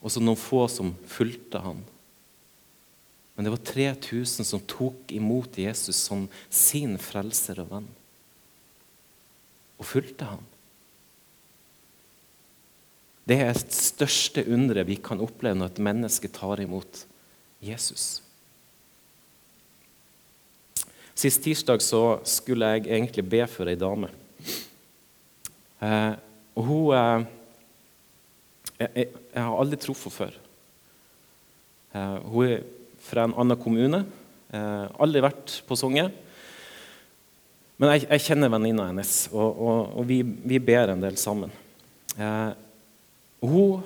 og 0.00 0.10
så 0.10 0.22
noen 0.22 0.38
få 0.40 0.64
som 0.72 0.94
fulgte 1.10 1.60
han. 1.62 1.82
Men 3.40 3.46
det 3.46 3.50
var 3.50 3.60
3000 3.64 4.44
som 4.44 4.60
tok 4.68 5.12
imot 5.16 5.54
Jesus 5.56 5.96
som 5.96 6.26
sin 6.52 6.98
frelser 7.00 7.62
og 7.62 7.70
venn. 7.70 7.86
Og 9.80 9.86
fulgte 9.88 10.26
ham. 10.28 10.42
Det 13.24 13.38
er 13.40 13.56
det 13.56 13.72
største 13.72 14.44
underet 14.44 14.90
vi 14.90 14.98
kan 15.00 15.22
oppleve 15.24 15.56
når 15.56 15.70
et 15.72 15.80
menneske 15.86 16.28
tar 16.28 16.60
imot 16.60 17.06
Jesus. 17.64 18.18
Sist 21.16 21.40
tirsdag 21.40 21.80
så 21.80 22.18
skulle 22.28 22.68
jeg 22.74 22.90
egentlig 22.90 23.24
be 23.24 23.40
for 23.48 23.72
ei 23.72 23.78
dame. 23.80 24.10
Eh, 25.80 26.12
og 26.60 26.68
hun 26.68 26.92
eh, 26.98 27.24
jeg, 28.84 28.92
jeg, 29.08 29.08
har 29.32 29.56
aldri 29.64 29.80
truffet 29.80 30.12
henne 30.12 30.18
før. 30.18 30.38
Eh, 31.96 32.28
hun 32.28 32.46
er 32.50 32.68
fra 33.00 33.24
en 33.26 33.36
annen 33.40 33.58
kommune. 33.60 34.04
Eh, 34.50 34.86
aldri 35.00 35.22
vært 35.24 35.60
på 35.66 35.78
Songe. 35.78 36.08
Men 37.80 37.94
jeg, 37.94 38.04
jeg 38.10 38.26
kjenner 38.26 38.50
venninna 38.52 38.90
hennes, 38.90 39.14
og, 39.32 39.56
og, 39.56 39.92
og 39.96 40.08
vi, 40.08 40.20
vi, 40.20 40.58
ber 40.60 40.92
en 40.92 41.00
del 41.00 41.16
sammen. 41.16 41.52
Eh, 42.12 42.50
hun 43.40 43.80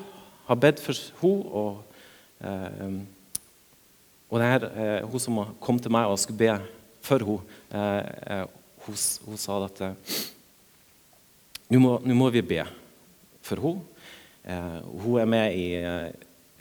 har 0.49 0.59
bedt 0.59 0.83
for 0.83 0.99
hun, 1.21 1.44
og, 1.47 2.00
eh, 2.42 2.97
og 4.35 4.42
her, 4.42 4.66
eh, 4.73 5.06
hun 5.06 5.23
som 5.23 5.38
kom 5.62 5.78
til 5.78 5.94
meg 5.94 6.11
og 6.11 6.18
skulle 6.18 6.40
be 6.40 6.56
for 7.06 7.23
hun, 7.23 7.54
eh, 7.71 8.40
eh, 8.40 8.44
hun, 8.88 9.38
sa 9.38 9.61
at 9.68 9.85
nå 11.71 11.78
må, 11.80 11.94
må, 12.02 12.33
vi 12.35 12.42
be 12.42 12.64
for 13.44 13.62
hun. 13.62 13.78
hun 14.44 15.21
er 15.23 15.28
med 15.30 15.54
i, 15.56 15.68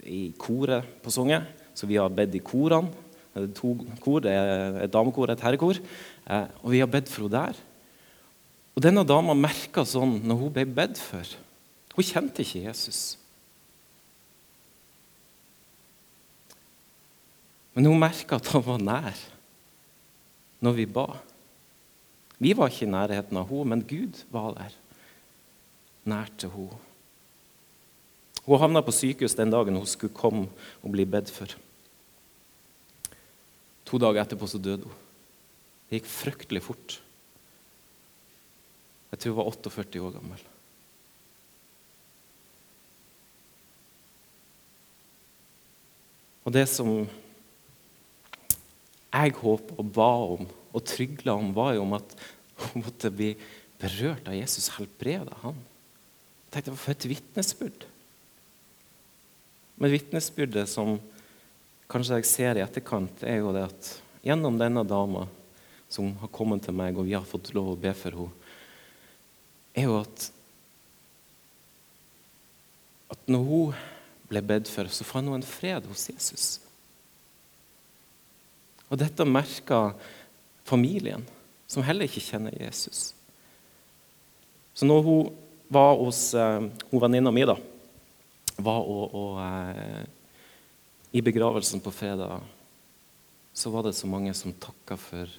i 0.06 0.20
koret 0.38 0.86
på 1.02 1.12
Songe. 1.12 1.42
Så 1.74 1.88
vi 1.90 1.98
har 1.98 2.12
bedt 2.14 2.36
i 2.38 2.42
korene. 2.44 2.92
Det 3.34 3.48
er 3.48 3.54
to 3.58 3.72
kor, 3.98 4.22
et 4.30 4.92
damekor 4.94 5.26
og 5.26 5.34
et 5.34 5.42
herrekor. 5.42 5.80
Eh, 6.30 6.46
og 6.62 6.70
vi 6.70 6.78
har 6.78 6.90
bedt 6.90 7.10
for 7.10 7.26
henne 7.26 7.34
der. 7.34 7.58
Og 8.74 8.82
denne 8.82 9.02
dama 9.06 9.34
merka 9.38 9.82
sånn 9.86 10.20
når 10.26 10.40
hun 10.40 10.54
ble 10.54 10.64
bedt 10.70 11.00
for. 11.02 11.34
Hun 11.94 12.06
kjente 12.06 12.42
ikke 12.42 12.64
Jesus. 12.68 13.02
Men 17.74 17.90
hun 17.90 17.98
merka 17.98 18.38
at 18.38 18.50
han 18.54 18.62
var 18.66 18.82
nær 18.82 19.22
når 20.64 20.78
vi 20.78 20.86
ba. 20.88 21.08
Vi 22.38 22.54
var 22.56 22.70
ikke 22.70 22.86
i 22.86 22.90
nærheten 22.94 23.38
av 23.38 23.50
henne, 23.50 23.70
men 23.74 23.86
Gud 23.86 24.22
var 24.34 24.54
der, 24.56 24.74
nær 26.06 26.30
til 26.38 26.54
henne. 26.54 26.82
Hun 28.44 28.60
havna 28.60 28.82
på 28.84 28.92
sykehus 28.92 29.36
den 29.38 29.52
dagen 29.52 29.78
hun 29.78 29.88
skulle 29.88 30.14
komme 30.14 30.48
og 30.82 30.92
bli 30.92 31.06
bedt 31.08 31.30
for. 31.32 31.54
To 33.94 33.98
dager 34.02 34.24
etterpå 34.24 34.48
så 34.50 34.58
døde 34.58 34.88
hun. 34.90 35.02
Det 35.86 36.00
gikk 36.00 36.08
fryktelig 36.10 36.64
fort. 36.66 36.96
Jeg 39.12 39.20
tror 39.22 39.30
hun 39.30 39.38
var 39.38 39.50
48 39.52 40.00
år 40.02 40.16
gammel. 40.16 40.40
Og 46.42 46.56
det 46.58 46.66
som 46.72 46.90
jeg 49.14 49.36
håper 49.38 49.78
og 49.78 49.94
ba 49.94 50.10
om 50.40 50.50
og 50.74 50.86
trygla 50.90 51.38
om, 51.38 51.54
var 51.54 51.76
jo 51.76 51.86
om 51.86 51.94
at 51.94 52.18
hun 52.64 52.82
måtte 52.82 53.14
bli 53.14 53.30
berørt 53.78 54.26
av 54.26 54.34
Jesus, 54.34 54.72
helbreda 54.74 55.38
han. 55.44 55.62
Jeg 56.48 56.56
tenkte, 56.58 56.78
For 56.82 56.98
et 56.98 57.10
vitnesbyrd. 57.14 57.86
Men 59.78 59.94
vitnesbyrdet 59.94 60.66
som 60.66 60.96
kanskje 61.90 62.20
jeg 62.20 62.28
ser 62.28 62.58
i 62.58 62.64
etterkant, 62.64 63.22
er 63.22 63.40
jo 63.42 63.52
det 63.54 63.66
at 63.68 63.90
gjennom 64.24 64.56
denne 64.60 64.84
dama 64.88 65.26
som 65.92 66.14
har 66.22 66.32
kommet 66.34 66.64
til 66.64 66.76
meg, 66.76 66.96
og 66.96 67.06
vi 67.06 67.16
har 67.16 67.26
fått 67.28 67.52
lov 67.54 67.74
å 67.74 67.80
be 67.80 67.92
for 67.96 68.16
henne, 68.16 68.52
er 69.74 69.88
jo 69.88 69.98
at 69.98 70.30
at 73.14 73.30
når 73.30 73.42
hun 73.46 73.74
ble 74.30 74.40
bedt 74.42 74.70
for, 74.70 74.88
så 74.90 75.06
fant 75.06 75.28
hun 75.28 75.36
en 75.38 75.46
fred 75.46 75.86
hos 75.86 76.08
Jesus. 76.08 76.46
Og 78.88 78.98
dette 78.98 79.26
merka 79.28 79.92
familien, 80.66 81.22
som 81.70 81.84
heller 81.86 82.08
ikke 82.08 82.24
kjenner 82.24 82.56
Jesus. 82.58 83.12
Så 84.74 84.88
når 84.88 85.04
hun 85.06 85.30
var 85.72 85.94
hos 86.00 86.26
hun 86.34 87.02
venninna 87.02 87.30
mi, 87.34 87.44
da, 87.46 87.56
var 88.56 88.82
og, 88.82 89.14
og 89.14 89.38
i 91.14 91.22
begravelsen 91.22 91.80
på 91.80 91.92
fredag, 91.94 92.42
så 93.54 93.70
var 93.70 93.86
det 93.86 93.94
så 93.94 94.10
mange 94.10 94.34
som 94.34 94.54
takka 94.58 94.98
for 94.98 95.30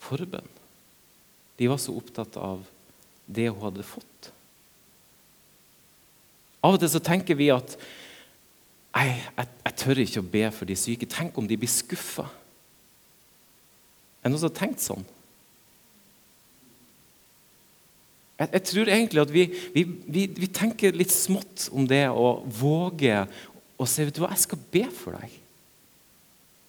forbønn. 0.00 0.46
De 1.58 1.68
var 1.68 1.80
så 1.82 1.96
opptatt 1.98 2.38
av 2.38 2.62
det 3.26 3.48
hun 3.50 3.64
hadde 3.64 3.84
fått. 3.84 4.30
Av 6.62 6.76
og 6.76 6.80
til 6.80 6.92
så 6.92 7.02
tenker 7.02 7.38
vi 7.38 7.50
at 7.52 7.74
jeg, 7.74 9.16
jeg, 9.36 9.48
jeg 9.64 9.76
tør 9.82 10.02
ikke 10.04 10.22
å 10.22 10.30
be 10.32 10.44
for 10.54 10.70
de 10.70 10.76
syke. 10.78 11.08
Tenk 11.08 11.38
om 11.38 11.48
de 11.50 11.58
blir 11.58 11.70
skuffa. 11.70 12.26
Er 14.20 14.28
det 14.28 14.32
noen 14.34 14.42
som 14.42 14.50
har 14.50 14.58
tenkt 14.58 14.84
sånn? 14.84 15.06
Jeg, 18.40 18.48
jeg 18.56 18.64
tror 18.70 18.88
egentlig 18.88 19.22
at 19.22 19.32
vi, 19.34 19.44
vi, 19.74 19.84
vi, 20.06 20.24
vi, 20.32 20.48
tenker 20.52 20.96
litt 20.96 21.12
smått 21.12 21.68
om 21.76 21.88
det 21.88 22.06
å 22.08 22.40
våge 22.60 23.26
å 23.80 23.86
sier 23.88 24.08
vet 24.08 24.18
du 24.18 24.22
hva, 24.24 24.32
jeg 24.34 24.44
skal 24.44 24.60
be 24.72 24.84
for 24.92 25.16
deg. 25.16 25.38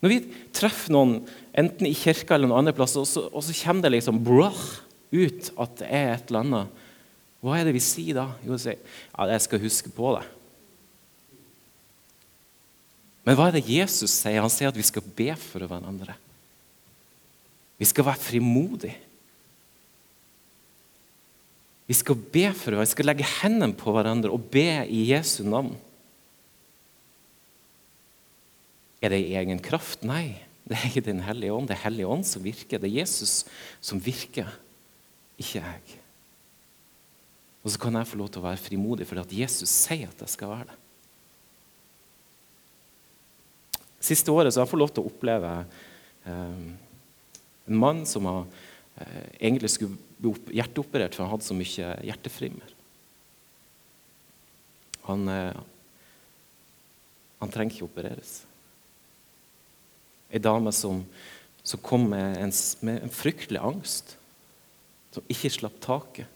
Når 0.01 0.13
vi 0.13 0.19
treffer 0.55 0.93
noen, 0.95 1.17
enten 1.53 1.89
i 1.89 1.95
kirka 1.97 2.35
eller 2.35 2.49
noen 2.49 2.63
andre 2.63 2.73
plasser, 2.77 3.03
og 3.03 3.09
så, 3.09 3.27
og 3.29 3.43
så 3.45 3.55
kommer 3.59 3.85
det 3.85 3.97
liksom 3.97 4.21
brah, 4.25 4.63
ut 5.11 5.49
at 5.59 5.73
det 5.81 5.89
er 5.91 6.13
et 6.13 6.29
eller 6.31 6.45
annet, 6.45 6.81
hva 7.41 7.57
er 7.57 7.67
det 7.67 7.73
vi 7.75 7.81
sier 7.83 8.15
da? 8.15 8.27
Jo, 8.45 8.53
vi 8.53 8.63
sier 8.63 8.77
ja, 8.77 9.25
jeg 9.33 9.43
skal 9.43 9.63
huske 9.63 9.91
på 9.93 10.13
det. 10.15 10.23
Men 13.25 13.37
hva 13.37 13.49
er 13.49 13.57
det 13.57 13.67
Jesus 13.69 14.13
sier? 14.13 14.41
Han 14.41 14.53
sier 14.53 14.71
at 14.71 14.77
vi 14.77 14.85
skal 14.85 15.05
be 15.05 15.29
for 15.37 15.65
hverandre. 15.67 16.15
Vi 17.81 17.87
skal 17.89 18.05
være 18.07 18.21
frimodige. 18.21 18.97
Vi 21.89 21.97
skal 21.97 22.15
be 22.15 22.47
for 22.55 22.71
hverandre, 22.71 22.87
vi 22.87 22.93
skal 22.93 23.09
legge 23.09 23.31
hendene 23.41 23.77
på 23.77 23.93
hverandre 23.93 24.31
og 24.31 24.45
be 24.53 24.69
i 24.85 25.09
Jesu 25.11 25.41
navn. 25.43 25.73
Er 29.01 29.13
det 29.13 29.21
i 29.25 29.35
egen 29.39 29.61
kraft? 29.63 30.05
Nei, 30.05 30.37
det 30.67 30.77
er 30.77 30.89
ikke 30.91 31.07
Den 31.09 31.23
hellige 31.25 31.55
ånd. 31.55 31.69
Det 31.69 31.77
er 31.77 31.85
Hellige 31.87 32.11
ånd 32.13 32.27
som 32.27 32.43
virker. 32.45 32.79
Det 32.79 32.89
er 32.89 33.01
Jesus 33.01 33.41
som 33.81 34.01
virker, 34.01 34.49
ikke 35.41 35.63
jeg. 35.63 35.97
Og 37.61 37.73
så 37.73 37.81
kan 37.81 37.97
jeg 37.97 38.09
få 38.09 38.17
lov 38.21 38.29
til 38.31 38.41
å 38.41 38.47
være 38.47 38.61
frimodig 38.61 39.05
fordi 39.09 39.21
at 39.21 39.35
Jesus 39.43 39.69
sier 39.69 40.09
at 40.09 40.21
jeg 40.23 40.33
skal 40.33 40.53
være 40.53 40.69
det. 40.71 40.77
Siste 44.01 44.33
året 44.33 44.53
så 44.53 44.61
har 44.61 44.65
jeg 44.65 44.71
fått 44.71 44.81
lov 44.81 44.93
til 44.95 45.03
å 45.03 45.11
oppleve 45.11 45.49
eh, 46.25 46.61
en 47.69 47.81
mann 47.83 48.01
som 48.09 48.25
har, 48.25 48.47
eh, 48.97 49.27
egentlig 49.37 49.69
skulle 49.75 49.97
bli 50.21 50.57
hjerteoperert, 50.57 51.13
for 51.13 51.25
han 51.25 51.35
hadde 51.35 51.45
så 51.45 51.57
mye 51.57 51.91
hjerteflimmer. 52.09 52.73
Han, 55.05 55.27
eh, 55.29 55.61
han 57.41 57.53
trenger 57.53 57.77
ikke 57.77 57.89
opereres. 57.91 58.39
Ei 60.31 60.39
dame 60.39 60.71
som, 60.75 61.03
som 61.63 61.81
kom 61.83 62.07
med 62.13 62.39
en, 62.39 62.53
med 62.81 63.03
en, 63.03 63.13
fryktelig 63.13 63.59
angst, 63.59 64.15
som 65.11 65.27
ikke 65.31 65.51
slapp 65.51 65.79
taket. 65.83 66.29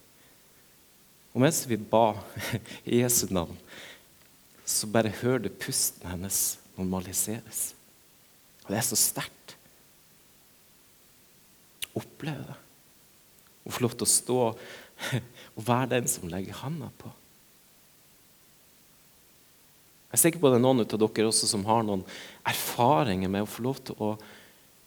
Og 1.35 1.41
mens 1.43 1.63
vi 1.67 1.77
ba 1.79 2.13
i 2.91 3.01
Jesu 3.01 3.27
navn, 3.33 3.57
så 4.65 4.89
bare 4.89 5.13
hører 5.21 5.45
du 5.45 5.49
pusten 5.49 6.07
hennes 6.09 6.57
normaliseres. 6.75 7.73
Og 8.65 8.73
det 8.73 8.79
er 8.79 8.87
så 8.87 8.97
sterkt. 8.99 9.55
Oppleve 11.95 12.47
det. 12.49 12.57
Å 13.65 13.73
få 13.73 13.85
lov 13.85 13.93
til 13.95 14.05
å 14.05 14.11
stå 14.11 14.39
og 15.55 15.61
være 15.67 15.93
den 15.95 16.09
som 16.11 16.27
legger 16.29 16.59
handa 16.63 16.89
på. 16.99 17.11
Jeg 20.15 20.21
er 20.21 20.29
sikker 20.29 20.39
på 20.45 20.47
det 20.47 20.61
er 20.61 20.63
noen 20.63 20.79
av 20.79 20.93
dere 20.95 21.27
også 21.27 21.47
som 21.49 21.65
har 21.67 21.81
noen 21.83 22.05
erfaringer 22.47 23.27
med 23.27 23.43
å 23.43 23.49
få 23.51 23.63
lov 23.65 23.79
til 23.83 23.97
å 23.99 24.13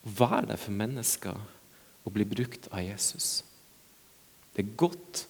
være 0.00 0.54
der 0.54 0.60
for 0.62 0.72
mennesker 0.72 1.34
og 1.36 2.14
bli 2.14 2.24
brukt 2.24 2.64
av 2.72 2.80
Jesus. 2.80 3.42
Det 4.56 4.62
er 4.64 4.78
godt 4.80 5.26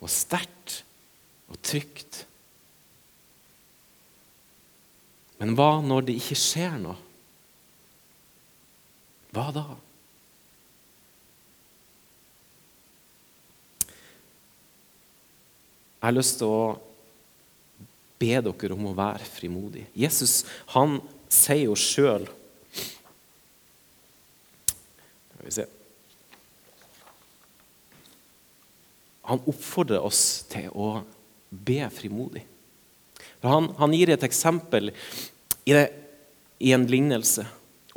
og 0.00 0.08
sterkt 0.08 0.78
og 1.52 1.58
trygt. 1.60 2.22
Men 5.42 5.52
hva 5.60 5.74
når 5.84 6.06
det 6.08 6.14
ikke 6.16 6.38
skjer 6.40 6.78
noe? 6.80 6.96
Hva 9.36 9.44
da? 9.52 9.66
Jeg 16.00 16.08
har 16.08 16.16
lyst 16.16 16.40
til 16.40 16.48
å 16.48 16.64
be 18.22 18.38
dere 18.38 18.76
om 18.76 18.86
å 18.90 18.94
være 18.96 19.26
frimodige. 19.26 19.90
Jesus 19.98 20.42
han 20.76 21.00
sier 21.32 21.66
jo 21.66 21.76
sjøl 21.78 22.28
Han 29.22 29.42
oppfordrer 29.48 30.02
oss 30.02 30.44
til 30.50 30.68
å 30.74 31.00
be 31.50 31.80
frimodig. 31.94 32.42
Han, 33.42 33.70
han, 33.78 33.94
gir 33.94 34.12
et 34.14 34.26
eksempel 34.26 34.92
i, 34.92 35.72
det, 35.72 35.86
i 36.62 36.72
en 36.74 36.86
lignelse 36.90 37.46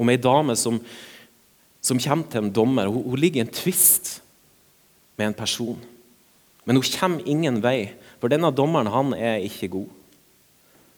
om 0.02 0.10
ei 0.10 0.18
dame 0.22 0.56
som, 0.58 0.80
som, 1.82 2.02
kommer 2.02 2.30
til 2.32 2.44
en 2.44 2.54
dommer. 2.54 2.90
Hun, 2.90 3.04
hun 3.12 3.22
ligger 3.22 3.42
i 3.42 3.46
en 3.46 3.54
tvist 3.54 4.16
med 5.20 5.30
en 5.30 5.38
person. 5.38 5.78
Men 6.66 6.80
hun 6.80 6.88
kommer 6.96 7.30
ingen 7.30 7.62
vei, 7.62 7.94
for 8.22 8.34
denne 8.34 8.50
dommeren 8.56 8.90
han 8.90 9.14
er 9.18 9.46
ikke 9.46 9.70
god. 9.78 9.92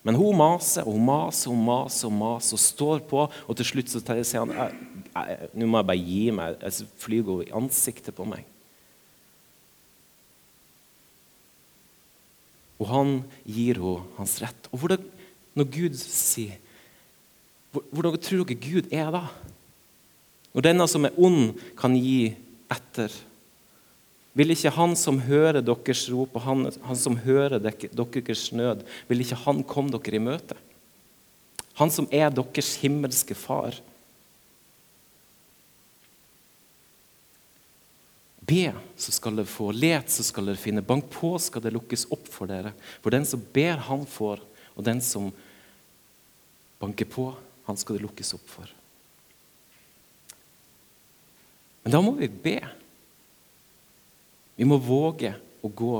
Men 0.06 0.16
hun 0.16 0.36
maser 0.38 0.86
og 0.86 0.94
hun 0.94 1.08
maser 1.08 1.50
og 1.50 1.58
maser 1.58 2.08
og 2.08 2.14
maser 2.16 2.54
og 2.56 2.62
står 2.62 3.02
på, 3.10 3.24
og 3.26 3.58
til 3.58 3.66
slutt 3.66 3.90
så 3.92 4.02
sier 4.02 4.46
han 4.46 4.76
nå 5.58 5.66
må 5.66 5.80
jeg 5.80 5.88
bare 5.88 6.04
gi 6.04 6.22
meg. 6.34 6.60
Jeg 6.62 6.88
flyr 7.02 7.26
hun 7.26 7.42
i 7.42 7.54
ansiktet 7.58 8.14
på 8.14 8.26
meg. 8.28 8.46
Og 12.78 12.86
han 12.92 13.14
gir 13.42 13.80
henne 13.82 14.18
hans 14.20 14.36
rett. 14.42 14.68
Og 14.70 14.82
hvordan, 14.82 15.06
når 15.58 15.70
Gud 15.74 16.00
sier 16.00 16.58
Hvordan 17.68 18.14
tror 18.16 18.46
dere 18.48 18.56
Gud 18.56 18.86
er 18.96 19.10
da? 19.12 19.26
Når 20.56 20.64
denne 20.64 20.86
som 20.88 21.04
er 21.04 21.18
ond, 21.20 21.52
kan 21.76 21.92
gi 21.94 22.32
etter 22.72 23.12
vil 24.38 24.54
ikke 24.54 24.70
han 24.76 24.94
som 24.98 25.18
hører 25.26 25.58
deres 25.66 26.04
rop, 26.14 26.36
og 26.38 26.44
han, 26.44 26.68
han 26.86 26.98
som 26.98 27.18
hører 27.24 27.58
deres 27.58 28.44
nød, 28.54 28.84
vil 29.10 29.24
ikke 29.24 29.40
han 29.42 29.64
komme 29.66 29.90
dere 29.90 30.20
i 30.20 30.22
møte? 30.22 30.58
Han 31.78 31.90
som 31.94 32.06
er 32.14 32.30
deres 32.34 32.76
himmelske 32.82 33.34
far. 33.38 33.76
Be, 38.48 38.70
så 38.96 39.12
skal 39.12 39.36
dere 39.36 39.50
få. 39.50 39.68
Let, 39.76 40.08
så 40.10 40.24
skal 40.24 40.48
dere 40.48 40.60
finne. 40.60 40.86
Bank 40.86 41.10
på, 41.12 41.34
skal 41.42 41.62
det 41.66 41.74
lukkes 41.74 42.06
opp 42.14 42.30
for 42.32 42.50
dere. 42.50 42.72
For 43.02 43.14
den 43.14 43.26
som 43.28 43.42
ber, 43.54 43.82
han 43.90 44.06
får. 44.08 44.40
Og 44.78 44.86
den 44.86 45.02
som 45.04 45.28
banker 46.80 47.10
på, 47.10 47.28
han 47.66 47.78
skal 47.78 47.98
det 47.98 48.06
lukkes 48.06 48.34
opp 48.38 48.46
for. 48.48 48.70
Men 51.82 51.94
da 51.94 52.00
må 52.04 52.14
vi 52.16 52.30
be. 52.30 52.60
Vi 54.58 54.66
må 54.66 54.80
våge 54.82 55.32
å 55.62 55.70
gå 55.70 55.92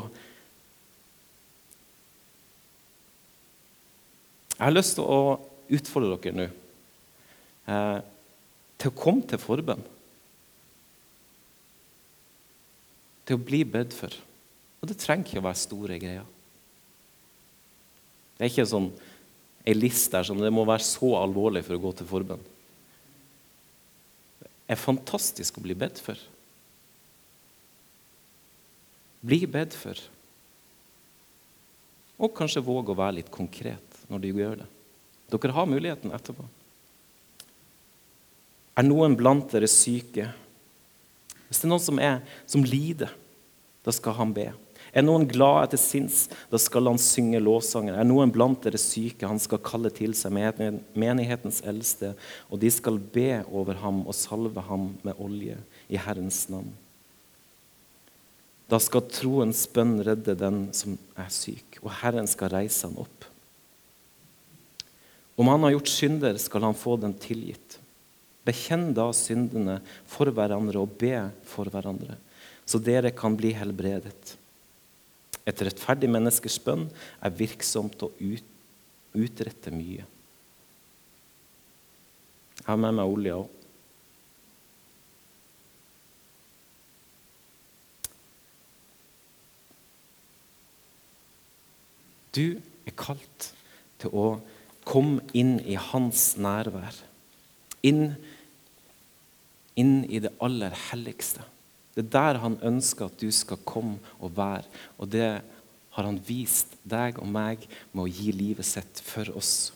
Jeg 4.59 4.67
har 4.67 4.75
lyst 4.75 4.97
til 4.99 5.07
å 5.07 5.39
utfordre 5.71 6.17
dere 6.19 6.35
nå 6.35 6.47
eh, 7.71 7.99
til 8.75 8.91
å 8.91 8.97
komme 8.99 9.23
til 9.31 9.39
forbønn. 9.39 9.85
Til 13.29 13.39
å 13.39 13.45
bli 13.47 13.61
bedt 13.63 13.95
for. 13.95 14.17
Og 14.83 14.91
det 14.91 14.99
trenger 14.99 15.29
ikke 15.29 15.39
å 15.39 15.47
være 15.47 15.61
store 15.63 15.99
greier. 16.03 16.27
Det 18.35 18.47
er 18.47 18.51
ikke 18.51 18.67
sånn 18.71 18.91
ei 19.63 19.77
liste 19.77 20.17
der 20.17 20.27
som 20.27 20.43
det 20.43 20.51
må 20.55 20.67
være 20.67 20.87
så 20.87 21.13
alvorlig 21.21 21.63
for 21.67 21.77
å 21.79 21.83
gå 21.83 21.95
til 21.99 22.11
forbønn. 22.11 22.43
Det 24.43 24.75
er 24.75 24.81
fantastisk 24.81 25.59
å 25.59 25.65
bli 25.65 25.79
bedt 25.79 26.03
for. 26.03 26.19
Bli 29.25 29.43
bedt 29.51 29.75
for. 29.77 29.99
Og 32.19 32.35
kanskje 32.35 32.65
våge 32.65 32.93
å 32.93 32.99
være 32.99 33.21
litt 33.21 33.33
konkret 33.35 34.03
når 34.11 34.23
du 34.23 34.29
gjør 34.31 34.61
det. 34.63 34.69
Dere 35.29 35.55
har 35.55 35.69
muligheten 35.69 36.15
etterpå. 36.15 36.47
Er 38.79 38.87
noen 38.87 39.17
blant 39.19 39.51
dere 39.53 39.69
syke? 39.71 40.29
Hvis 41.49 41.61
det 41.61 41.67
er 41.67 41.73
noen 41.73 41.83
som, 41.83 41.99
er, 41.99 42.23
som 42.47 42.65
lider, 42.65 43.13
da 43.85 43.95
skal 43.95 44.17
han 44.19 44.33
be. 44.37 44.51
Er 44.93 45.05
noen 45.05 45.27
glad 45.29 45.67
etter 45.67 45.81
sinns, 45.81 46.27
da 46.49 46.61
skal 46.61 46.89
han 46.89 47.01
synge 47.03 47.41
lovsanger. 47.43 47.99
Er 47.99 48.07
noen 48.09 48.33
blant 48.33 48.63
dere 48.65 48.81
syke, 48.81 49.29
han 49.29 49.41
skal 49.43 49.61
kalle 49.65 49.93
til 49.95 50.15
seg 50.17 50.33
menighetens 50.33 51.61
eldste, 51.69 52.15
og 52.49 52.63
de 52.63 52.71
skal 52.73 52.99
be 52.99 53.43
over 53.51 53.81
ham 53.83 54.05
og 54.07 54.17
salve 54.17 54.65
ham 54.71 54.93
med 55.05 55.21
olje 55.21 55.59
i 55.93 56.01
Herrens 56.01 56.47
navn. 56.53 56.71
Da 58.69 58.77
skal 58.83 59.07
troens 59.09 59.65
bønn 59.73 59.97
redde 60.05 60.35
den 60.37 60.67
som 60.77 60.99
er 61.17 61.31
syk, 61.33 61.79
og 61.81 61.93
Herren 62.03 62.29
skal 62.29 62.53
reise 62.53 62.85
han 62.85 62.99
opp. 63.01 63.25
Om 65.39 65.49
han 65.49 65.65
har 65.65 65.77
gjort 65.77 65.93
synder, 65.93 66.37
skal 66.43 66.67
han 66.67 66.77
få 66.77 66.99
den 67.01 67.15
tilgitt. 67.17 67.79
Bekjenn 68.45 68.91
da 68.97 69.07
syndene 69.17 69.79
for 70.09 70.29
hverandre 70.35 70.83
og 70.83 70.97
be 71.01 71.15
for 71.49 71.71
hverandre, 71.73 72.19
så 72.69 72.81
dere 72.83 73.15
kan 73.17 73.37
bli 73.39 73.55
helbredet. 73.57 74.35
Et 75.49 75.65
rettferdig 75.65 76.11
menneskers 76.13 76.59
bønn 76.61 76.89
er 77.25 77.37
virksomt 77.39 78.03
og 78.05 78.19
ut, 78.21 78.55
utretter 79.17 79.73
mye. 79.73 80.05
Jeg 82.59 82.67
har 82.67 82.81
med 82.83 82.99
meg 82.99 83.15
olje 83.15 83.39
òg. 83.39 83.58
Du 92.39 92.61
er 92.87 92.95
kalt 92.95 93.51
til 93.99 94.15
å 94.15 94.27
komme 94.87 95.25
inn 95.37 95.57
i 95.67 95.75
hans 95.91 96.37
nærvær. 96.39 96.95
Inn, 97.87 98.15
inn 99.79 100.03
i 100.07 100.21
det 100.23 100.33
aller 100.45 100.75
helligste. 100.89 101.43
Det 101.97 102.05
er 102.07 102.13
der 102.15 102.41
han 102.45 102.61
ønsker 102.63 103.09
at 103.09 103.19
du 103.19 103.31
skal 103.35 103.59
komme 103.67 103.99
og 104.23 104.37
være. 104.37 104.67
Og 105.03 105.11
det 105.11 105.31
har 105.97 106.07
han 106.07 106.21
vist 106.29 106.77
deg 106.87 107.19
og 107.19 107.27
meg 107.27 107.65
med 107.91 108.05
å 108.05 108.11
gi 108.11 108.31
livet 108.31 108.67
sitt 108.67 109.03
for 109.03 109.33
oss. 109.39 109.73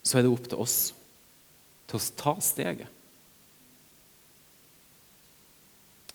Så 0.00 0.16
er 0.16 0.24
det 0.24 0.32
opp 0.32 0.48
til 0.48 0.62
oss 0.62 0.78
til 1.86 1.98
å 1.98 2.06
ta 2.16 2.36
steget. 2.40 2.88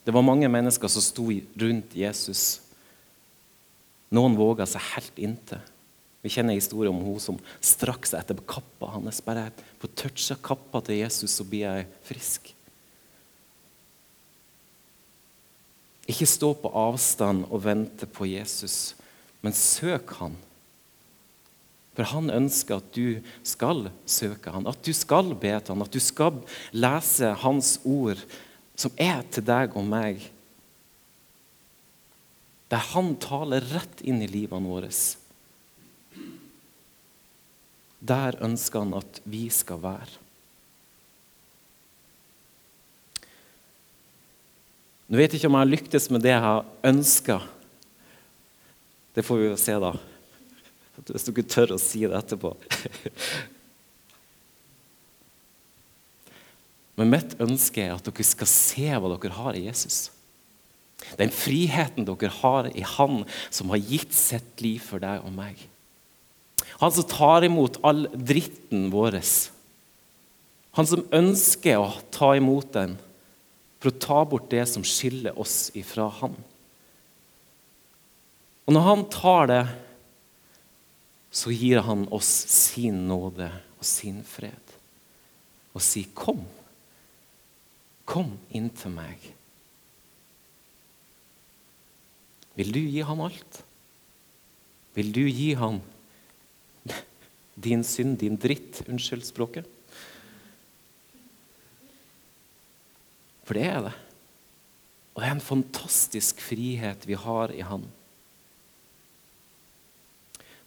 Det 0.02 0.14
var 0.16 0.26
mange 0.26 0.50
mennesker 0.50 0.90
som 0.90 1.04
sto 1.06 1.28
rundt 1.62 1.94
Jesus 1.94 2.64
noen 4.12 4.36
våga 4.38 4.68
seg 4.68 4.84
helt 4.94 5.20
inntil. 5.22 5.62
Vi 6.22 6.30
kjenner 6.30 6.54
historien 6.54 6.94
om 6.94 7.02
hun 7.02 7.22
som 7.22 7.40
strakk 7.66 8.06
seg 8.06 8.22
etter 8.22 8.42
kappa 8.46 8.92
hans. 8.94 9.24
Bare 9.26 9.48
på 9.82 9.90
toucha 9.98 10.38
kappa 10.38 10.84
til 10.86 11.00
Jesus, 11.02 11.34
så 11.34 11.46
blir 11.48 11.66
jeg 11.66 11.88
frisk. 12.06 12.52
Ikke 16.12 16.28
stå 16.30 16.52
på 16.60 16.72
avstand 16.78 17.48
og 17.50 17.64
vente 17.66 18.06
på 18.10 18.28
Jesus, 18.30 18.94
men 19.42 19.56
søk 19.58 20.14
han. 20.20 20.36
For 21.98 22.08
han 22.08 22.32
ønsker 22.34 22.80
at 22.80 22.94
du 22.96 23.22
skal 23.48 23.90
søke 24.10 24.54
han, 24.54 24.68
at 24.70 24.80
du 24.86 24.94
skal 24.96 25.34
be 25.34 25.52
til 25.58 25.74
han, 25.74 25.84
at 25.86 25.94
du 25.94 26.02
skal 26.04 26.40
lese 26.72 27.34
hans 27.42 27.76
ord, 27.84 28.22
som 28.76 28.94
er 29.02 29.26
til 29.32 29.46
deg 29.46 29.76
og 29.78 29.88
meg 29.88 30.30
der 32.72 32.84
han 32.94 33.16
taler 33.20 33.66
rett 33.74 34.00
inn 34.08 34.22
i 34.24 34.30
livene 34.32 34.72
våre. 34.72 34.90
Der 38.00 38.38
ønsker 38.42 38.86
han 38.86 38.96
at 38.96 39.20
vi 39.28 39.50
skal 39.52 39.82
være. 39.84 40.14
Nå 45.12 45.20
vet 45.20 45.34
jeg 45.34 45.42
ikke 45.42 45.50
om 45.52 45.58
jeg 45.60 45.66
har 45.66 45.74
lyktes 45.74 46.08
med 46.08 46.24
det 46.24 46.32
jeg 46.32 46.46
har 46.46 46.64
ønska. 46.88 47.42
Det 49.12 49.26
får 49.28 49.42
vi 49.42 49.50
jo 49.50 49.58
se, 49.60 49.76
da. 49.84 49.92
Hvis 51.12 51.28
dere 51.28 51.44
tør 51.52 51.76
å 51.76 51.80
si 51.82 52.06
det 52.06 52.16
etterpå. 52.16 52.54
Men 56.96 57.12
mitt 57.12 57.36
ønske 57.44 57.84
er 57.84 57.98
at 57.98 58.08
dere 58.08 58.24
skal 58.24 58.48
se 58.48 58.88
hva 58.88 59.12
dere 59.18 59.36
har 59.36 59.60
i 59.60 59.66
Jesus. 59.68 60.08
Den 61.20 61.34
friheten 61.34 62.06
dere 62.08 62.32
har 62.42 62.70
i 62.72 62.84
Han 62.98 63.24
som 63.50 63.74
har 63.74 63.82
gitt 63.82 64.14
sitt 64.16 64.62
liv 64.64 64.80
for 64.84 65.02
deg 65.04 65.26
og 65.26 65.34
meg. 65.36 65.58
Han 66.82 66.94
som 66.94 67.08
tar 67.10 67.46
imot 67.46 67.80
all 67.86 68.08
dritten 68.14 68.90
vår. 68.94 69.20
Han 70.78 70.88
som 70.88 71.06
ønsker 71.14 71.82
å 71.82 71.90
ta 72.14 72.34
imot 72.38 72.72
den 72.78 72.96
for 73.82 73.90
å 73.92 74.02
ta 74.02 74.22
bort 74.30 74.50
det 74.54 74.64
som 74.70 74.86
skiller 74.86 75.38
oss 75.42 75.72
ifra 75.78 76.08
Han. 76.22 76.36
Og 78.70 78.76
når 78.76 78.88
Han 78.88 79.06
tar 79.10 79.50
det, 79.52 79.64
så 81.32 81.54
gir 81.54 81.82
Han 81.86 82.06
oss 82.14 82.30
sin 82.52 83.08
nåde 83.10 83.50
og 83.78 83.86
sin 83.88 84.22
fred. 84.24 84.76
Og 85.74 85.82
sier, 85.82 86.08
'Kom. 86.14 86.46
Kom 88.06 88.38
inn 88.52 88.70
til 88.70 88.92
meg.' 88.92 89.41
Vil 92.62 92.70
du 92.76 92.82
gi 92.86 93.02
ham 93.02 93.24
alt? 93.26 93.64
Vil 94.94 95.10
du 95.16 95.24
gi 95.26 95.54
ham 95.58 95.80
din 97.66 97.82
synd, 97.88 98.20
din 98.22 98.38
dritt? 98.38 98.84
Unnskyld 98.86 99.26
språket. 99.26 99.70
For 103.48 103.58
det 103.58 103.66
er 103.66 103.82
det. 103.88 103.96
Og 105.16 105.24
det 105.24 105.28
er 105.28 105.36
en 105.36 105.44
fantastisk 105.44 106.40
frihet 106.46 107.04
vi 107.10 107.18
har 107.20 107.52
i 107.52 107.66
Han. 107.66 107.84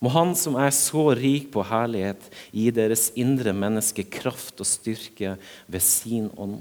Må 0.03 0.11
Han 0.13 0.35
som 0.37 0.59
er 0.61 0.75
så 0.77 1.07
rik 1.17 1.49
på 1.55 1.63
herlighet, 1.65 2.27
gi 2.53 2.67
deres 2.75 3.07
indre 3.17 3.55
menneske 3.57 4.05
kraft 4.05 4.61
og 4.61 4.69
styrke 4.69 5.39
ved 5.65 5.85
sin 5.87 6.29
ånd. 6.37 6.59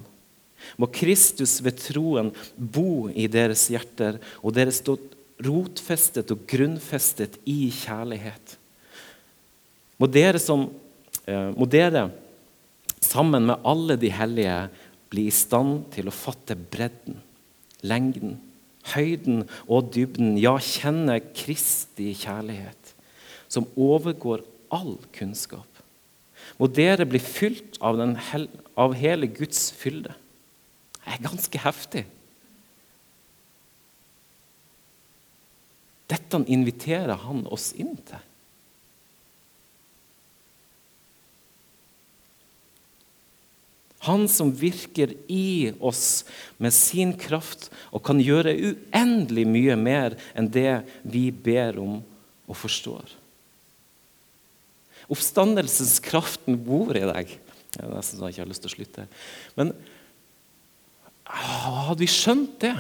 Må 0.80 0.88
Kristus 0.88 1.58
ved 1.60 1.76
troen 1.82 2.32
bo 2.56 3.10
i 3.12 3.28
deres 3.28 3.65
hjerter, 3.74 4.22
og 4.39 4.56
deres 4.56 4.80
rotfestet 5.45 6.32
og 6.34 6.45
grunnfestet 6.49 7.39
i 7.49 7.67
kjærlighet. 7.73 8.58
Må 9.99 10.10
dere, 10.12 10.39
som, 10.39 10.69
eh, 11.27 11.51
må 11.56 11.69
dere 11.69 12.12
sammen 13.01 13.45
med 13.45 13.62
alle 13.63 13.97
de 13.99 14.10
hellige 14.10 14.69
bli 15.10 15.27
i 15.27 15.36
stand 15.36 15.91
til 15.93 16.10
å 16.10 16.15
fatte 16.15 16.56
bredden, 16.56 17.21
lengden, 17.84 18.39
høyden 18.95 19.45
og 19.67 19.91
dybden, 19.93 20.38
ja, 20.41 20.58
kjenne 20.58 21.19
Kristi 21.36 22.13
kjærlighet, 22.17 22.93
som 23.47 23.67
overgår 23.77 24.43
all 24.73 24.97
kunnskap. 25.13 25.67
Må 26.60 26.67
dere 26.73 27.06
bli 27.10 27.21
fylt 27.21 27.77
av, 27.82 27.99
hel, 28.32 28.47
av 28.77 28.95
hele 28.97 29.29
Guds 29.32 29.71
fylde. 29.77 30.13
Det 31.03 31.15
er 31.15 31.25
ganske 31.25 31.62
heftig. 31.63 32.06
Dette 36.13 36.43
inviterer 36.52 37.17
han 37.26 37.45
oss 37.49 37.71
inn 37.80 37.95
til. 38.06 38.21
Han 44.04 44.26
som 44.28 44.49
virker 44.52 45.13
i 45.32 45.71
oss 45.80 46.26
med 46.60 46.76
sin 46.76 47.13
kraft 47.15 47.69
og 47.95 48.04
kan 48.04 48.19
gjøre 48.19 48.52
uendelig 48.52 49.45
mye 49.47 49.78
mer 49.80 50.17
enn 50.36 50.49
det 50.52 50.82
vi 51.08 51.30
ber 51.32 51.80
om 51.80 52.02
og 52.43 52.58
forstår. 52.60 53.13
Oppstandelseskraften 55.08 56.60
bor 56.67 56.91
i 56.99 57.06
deg. 57.08 57.32
Jeg 57.78 57.93
nesten 57.93 58.19
så 58.19 58.28
jeg 58.28 58.36
ikke 58.36 58.43
har 58.43 58.52
lyst 58.52 58.65
til 58.65 58.73
å 58.73 58.76
slutte. 58.76 59.08
Men 59.56 59.71
hadde 61.23 62.02
vi 62.04 62.12
skjønt 62.12 62.60
det 62.62 62.76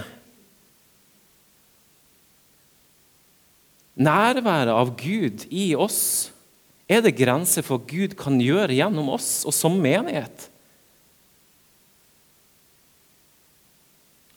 nærværet 3.95 4.73
av 4.73 4.93
Gud 4.97 5.45
i 5.53 5.73
oss, 5.75 6.31
er 6.89 7.03
det 7.05 7.15
grenser 7.17 7.65
for 7.65 7.79
hva 7.79 7.89
Gud 7.89 8.17
kan 8.19 8.41
gjøre 8.41 8.75
gjennom 8.75 9.13
oss 9.13 9.43
og 9.47 9.55
som 9.55 9.77
menighet. 9.81 10.49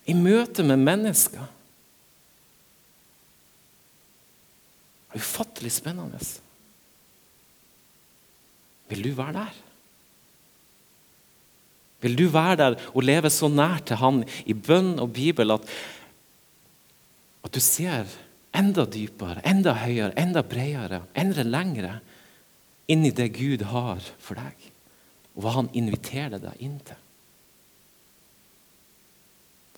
I 0.07 0.15
møte 0.15 0.63
med 0.63 0.79
mennesker. 0.87 1.49
Ufattelig 5.17 5.73
spennende. 5.75 6.21
Vil 8.93 9.03
du 9.03 9.11
være 9.19 9.35
der? 9.41 9.57
Vil 12.05 12.15
du 12.15 12.27
være 12.31 12.59
der 12.61 12.77
og 12.93 13.03
leve 13.03 13.33
så 13.33 13.49
nær 13.51 13.81
til 13.83 13.99
Han 13.99 14.23
i 14.47 14.55
bønn 14.55 14.99
og 15.03 15.11
Bibel 15.17 15.57
at, 15.57 15.65
at 17.43 17.55
du 17.55 17.59
ser 17.65 18.07
enda 18.57 18.87
dypere, 18.89 19.43
enda 19.47 19.75
høyere, 19.77 20.15
enda 20.19 20.43
bredere, 20.47 21.03
enda 21.19 21.45
lengre 21.47 21.99
inn 22.91 23.05
i 23.07 23.13
det 23.15 23.29
Gud 23.37 23.67
har 23.71 24.03
for 24.23 24.39
deg, 24.39 24.71
og 25.37 25.45
hva 25.45 25.57
Han 25.59 25.71
inviterer 25.77 26.41
deg 26.41 26.63
inn 26.65 26.79
til? 26.87 27.03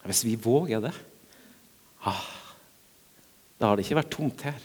Hvis 0.08 0.24
vi 0.24 0.36
våger 0.40 0.80
det, 0.80 0.94
ah, 2.08 2.26
da 3.58 3.68
har 3.68 3.76
det 3.76 3.84
ikke 3.84 3.98
vært 3.98 4.14
tomt 4.14 4.44
her. 4.46 4.60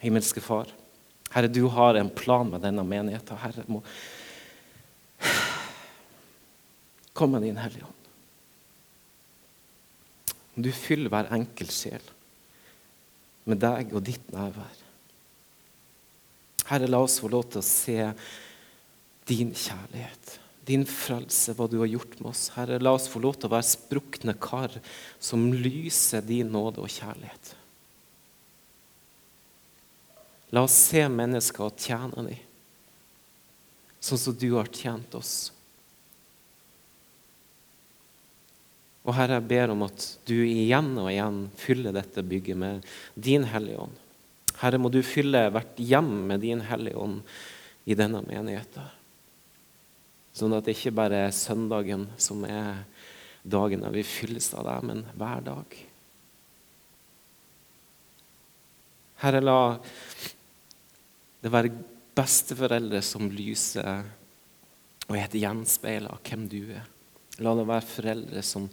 Himmelske 0.00 0.42
Far, 0.42 0.72
Herre, 1.34 1.50
du 1.52 1.66
har 1.68 1.98
en 1.98 2.10
plan 2.10 2.48
med 2.48 2.64
denne 2.64 2.84
menigheten. 2.86 3.38
Herre, 3.42 3.66
må 3.68 3.82
Kom 7.16 7.32
med 7.32 7.46
din 7.46 7.56
Hellige 7.56 7.84
Ånd. 7.84 8.05
Du 10.56 10.70
fyller 10.72 11.12
hver 11.12 11.28
enkelt 11.36 11.74
sjel 11.74 12.04
med 13.46 13.60
deg 13.62 13.92
og 13.94 14.02
ditt 14.06 14.32
nærvær. 14.34 14.82
Herre, 16.66 16.88
la 16.90 16.98
oss 17.04 17.20
få 17.22 17.30
lov 17.30 17.44
til 17.52 17.60
å 17.60 17.66
se 17.66 17.98
din 19.28 19.52
kjærlighet, 19.54 20.32
din 20.66 20.82
frelse, 20.88 21.54
hva 21.54 21.68
du 21.70 21.76
har 21.78 21.90
gjort 21.90 22.16
med 22.18 22.32
oss. 22.32 22.48
Herre, 22.56 22.80
la 22.82 22.94
oss 22.96 23.06
få 23.10 23.22
lov 23.22 23.36
til 23.38 23.50
å 23.50 23.54
være 23.54 23.68
sprukne 23.68 24.34
kar 24.42 24.74
som 25.22 25.46
lyser 25.54 26.24
din 26.26 26.50
nåde 26.54 26.82
og 26.82 26.90
kjærlighet. 26.90 27.52
La 30.54 30.62
oss 30.66 30.78
se 30.88 31.04
mennesker 31.10 31.68
og 31.68 31.78
tjene 31.78 32.26
dem, 32.30 32.42
sånn 34.02 34.22
som 34.22 34.34
du 34.38 34.48
har 34.56 34.70
tjent 34.70 35.14
oss. 35.18 35.36
Og 39.06 39.14
Herre, 39.14 39.38
jeg 39.38 39.46
ber 39.46 39.70
om 39.70 39.84
at 39.86 40.04
du 40.26 40.34
igjen 40.42 40.90
og 40.98 41.12
igjen 41.12 41.44
fyller 41.60 41.94
dette 41.94 42.24
bygget 42.26 42.58
med 42.58 42.86
din 43.14 43.46
Hellige 43.46 43.84
Ånd. 43.84 44.00
Herre, 44.58 44.80
må 44.82 44.90
du 44.90 44.98
fylle 45.06 45.44
hvert 45.54 45.78
hjem 45.78 46.10
med 46.32 46.42
din 46.42 46.64
Hellige 46.66 46.98
Ånd 46.98 47.20
i 47.86 47.94
denne 47.94 48.24
menigheten. 48.26 48.88
Sånn 50.36 50.56
at 50.56 50.66
det 50.66 50.74
ikke 50.74 50.96
bare 50.98 51.28
er 51.28 51.36
søndagen 51.36 52.08
som 52.20 52.42
er 52.48 52.82
dagen 53.46 53.84
da 53.86 53.92
vi 53.94 54.02
fylles 54.04 54.50
av 54.58 54.66
deg, 54.66 54.88
men 54.90 55.04
hver 55.14 55.44
dag. 55.46 55.78
Herre, 59.22 59.40
la 59.40 59.60
det 61.44 61.52
være 61.54 61.72
besteforeldre 62.16 63.00
som 63.06 63.30
lyser 63.30 64.02
og 65.06 65.14
er 65.14 65.28
et 65.28 65.38
gjenspeil 65.38 66.10
av 66.10 66.18
hvem 66.26 66.50
du 66.50 66.60
er. 66.74 66.95
La 67.44 67.52
det 67.56 67.66
være 67.68 67.84
foreldre 67.84 68.42
som, 68.46 68.68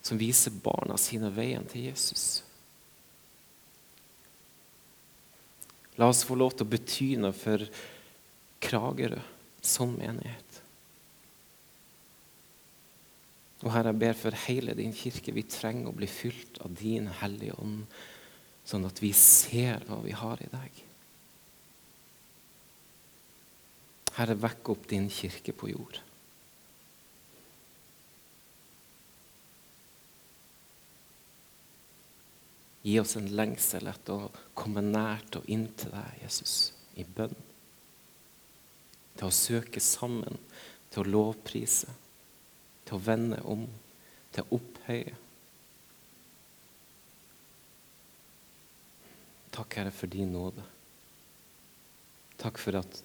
som 0.00 0.20
viser 0.20 0.54
barna 0.64 0.96
sine 1.00 1.30
veien 1.34 1.66
til 1.68 1.90
Jesus. 1.90 2.26
La 5.96 6.08
oss 6.12 6.24
få 6.28 6.36
lov 6.36 6.56
til 6.56 6.66
å 6.66 6.72
bety 6.72 7.10
noe 7.20 7.36
for 7.36 7.64
Kragerø 8.60 9.20
som 9.64 9.92
menighet. 9.96 10.62
Og 13.64 13.72
Herre, 13.72 13.92
jeg 13.92 14.00
ber 14.02 14.18
for 14.18 14.36
hele 14.46 14.74
din 14.76 14.92
kirke. 14.94 15.32
Vi 15.32 15.46
trenger 15.48 15.88
å 15.90 15.96
bli 15.96 16.08
fylt 16.10 16.60
av 16.64 16.74
din 16.76 17.08
Hellige 17.22 17.56
Ånd, 17.62 17.86
sånn 18.68 18.84
at 18.88 19.00
vi 19.00 19.12
ser 19.16 19.86
hva 19.88 20.02
vi 20.04 20.12
har 20.16 20.42
i 20.44 20.50
deg. 20.52 20.82
Herre, 24.16 24.36
vekk 24.40 24.72
opp 24.72 24.84
din 24.92 25.08
kirke 25.12 25.54
på 25.56 25.72
jord. 25.72 26.00
Gi 32.86 33.00
oss 33.02 33.16
en 33.18 33.26
lengsel 33.34 33.88
etter 33.90 34.14
å 34.14 34.30
komme 34.54 34.84
nært 34.84 35.40
og 35.40 35.50
inn 35.50 35.66
til 35.74 35.90
deg, 35.96 36.22
Jesus, 36.22 36.70
i 36.94 37.04
bønn 37.04 37.34
til 39.16 39.28
å 39.28 39.34
søke 39.34 39.80
sammen, 39.82 40.38
til 40.92 41.02
å 41.02 41.10
lovprise, 41.10 41.92
til 42.86 42.98
å 42.98 43.02
vende 43.02 43.40
om, 43.48 43.64
til 44.32 44.44
å 44.44 44.58
opphøye. 44.58 45.14
Takk, 49.56 49.78
Herre, 49.78 49.92
for 49.94 50.12
din 50.12 50.34
nåde. 50.36 50.64
Takk 52.36 52.60
for 52.60 52.76
at 52.82 53.00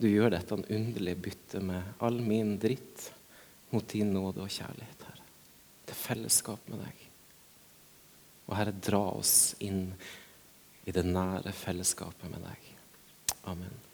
du 0.00 0.08
gjør 0.08 0.32
dette 0.32 0.56
en 0.56 0.64
underlig 0.72 1.16
bytte 1.28 1.60
med 1.64 2.00
all 2.04 2.16
min 2.24 2.56
dritt 2.60 3.10
mot 3.72 3.84
din 3.92 4.14
nåde 4.16 4.44
og 4.44 4.52
kjærlighet, 4.52 5.04
Herre. 5.10 5.28
Til 5.86 6.00
fellesskap 6.00 6.72
med 6.72 6.80
deg. 6.86 7.05
Og 8.46 8.54
Herre, 8.58 8.74
dra 8.74 9.02
oss 9.16 9.56
inn 9.64 9.90
i 10.86 10.94
det 10.94 11.02
nære 11.06 11.52
fellesskapet 11.56 12.30
med 12.30 12.46
deg. 12.46 12.70
Amen. 13.50 13.85